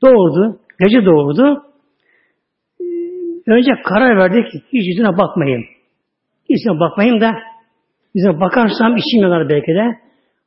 [0.02, 0.60] Doğurdu.
[0.80, 1.64] Gece doğurdu.
[3.48, 4.46] Önce karar verdik.
[4.74, 5.64] Hiç yüzüne bakmayayım.
[6.50, 7.32] Yüzüne bakmayayım da
[8.16, 10.00] yüzüne bakarsam içim yanar belki de.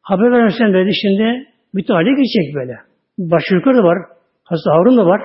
[0.03, 2.93] Haber verirsen dedi şimdi bütün aile geçecek böyle.
[3.19, 3.99] Başı da var.
[4.45, 5.21] Hasta Harun da var.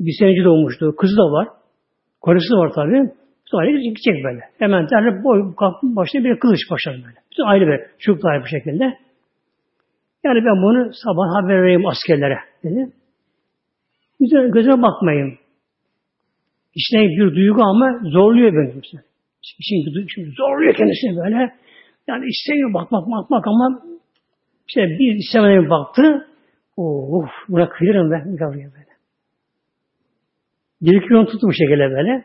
[0.00, 0.96] Bir sene doğmuştu.
[0.96, 1.48] Kızı da var.
[2.24, 3.10] Karısı da var tabii.
[3.46, 4.40] Bütün aile gidecek böyle.
[4.58, 7.18] Hemen derle boy, başta bir kılıç başlar böyle.
[7.30, 7.90] Bütün aile böyle.
[7.98, 8.84] Çocuklar bu şekilde.
[10.24, 12.92] Yani ben bunu sabah haber vereyim askerlere dedi.
[14.20, 15.38] Yüzüne, gözüne bakmayın.
[16.74, 18.82] İçine bir duygu ama zorluyor beni.
[19.42, 21.54] Şimdi, şimdi zorluyor kendisini böyle.
[22.08, 23.82] Yani istemiyor bakmak bakmak ama
[24.68, 26.26] işte bir istemeden baktı.
[26.80, 28.36] Of buna kıyırım ben.
[28.40, 28.90] Yavruya böyle.
[30.82, 32.24] Bir iki yol tuttu bu şekilde böyle.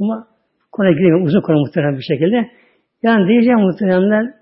[0.00, 0.28] Ama
[0.72, 1.26] konuya giremiyorum.
[1.26, 2.50] Uzun konu muhtemelen bir şekilde.
[3.02, 4.34] Yani diyeceğim muhtemelen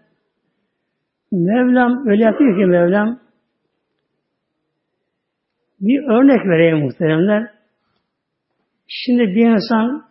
[1.32, 3.20] Mevlam öyle yapıyor ki Mevlam
[5.80, 7.51] bir örnek vereyim muhteremler.
[8.88, 10.05] Şimdi bir insan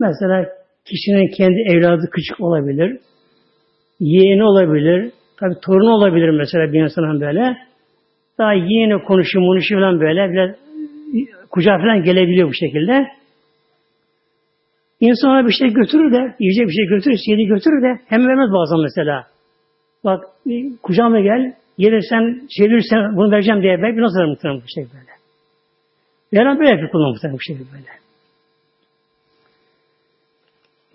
[0.00, 0.48] mesela
[0.84, 3.00] kişinin kendi evladı küçük olabilir,
[4.00, 7.56] yeğeni olabilir, tabi torunu olabilir mesela bir insanın böyle.
[8.38, 10.50] Daha yeğeni konuşuyor, konuşuyor falan böyle, biraz
[11.50, 13.06] kucağa falan gelebiliyor bu şekilde.
[15.00, 18.80] İnsan bir şey götürür de, yiyecek bir şey götürür, yedi götürür de hem vermez bazen
[18.82, 19.26] mesela.
[20.04, 20.24] Bak
[20.82, 25.12] kucağıma gel, gelirsen, çevirirsen bunu vereceğim diye belki nasıl muhtemelen bu şey böyle.
[26.32, 28.03] Mevlam böyle yapıyor kullan muhtemelen bu şekilde böyle.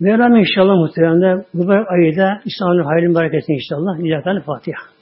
[0.00, 3.98] Mevlam inşallah muhtemelen bu ayı İslam'ın hayrın bereketini inşallah.
[3.98, 4.99] İlahi Fatiha.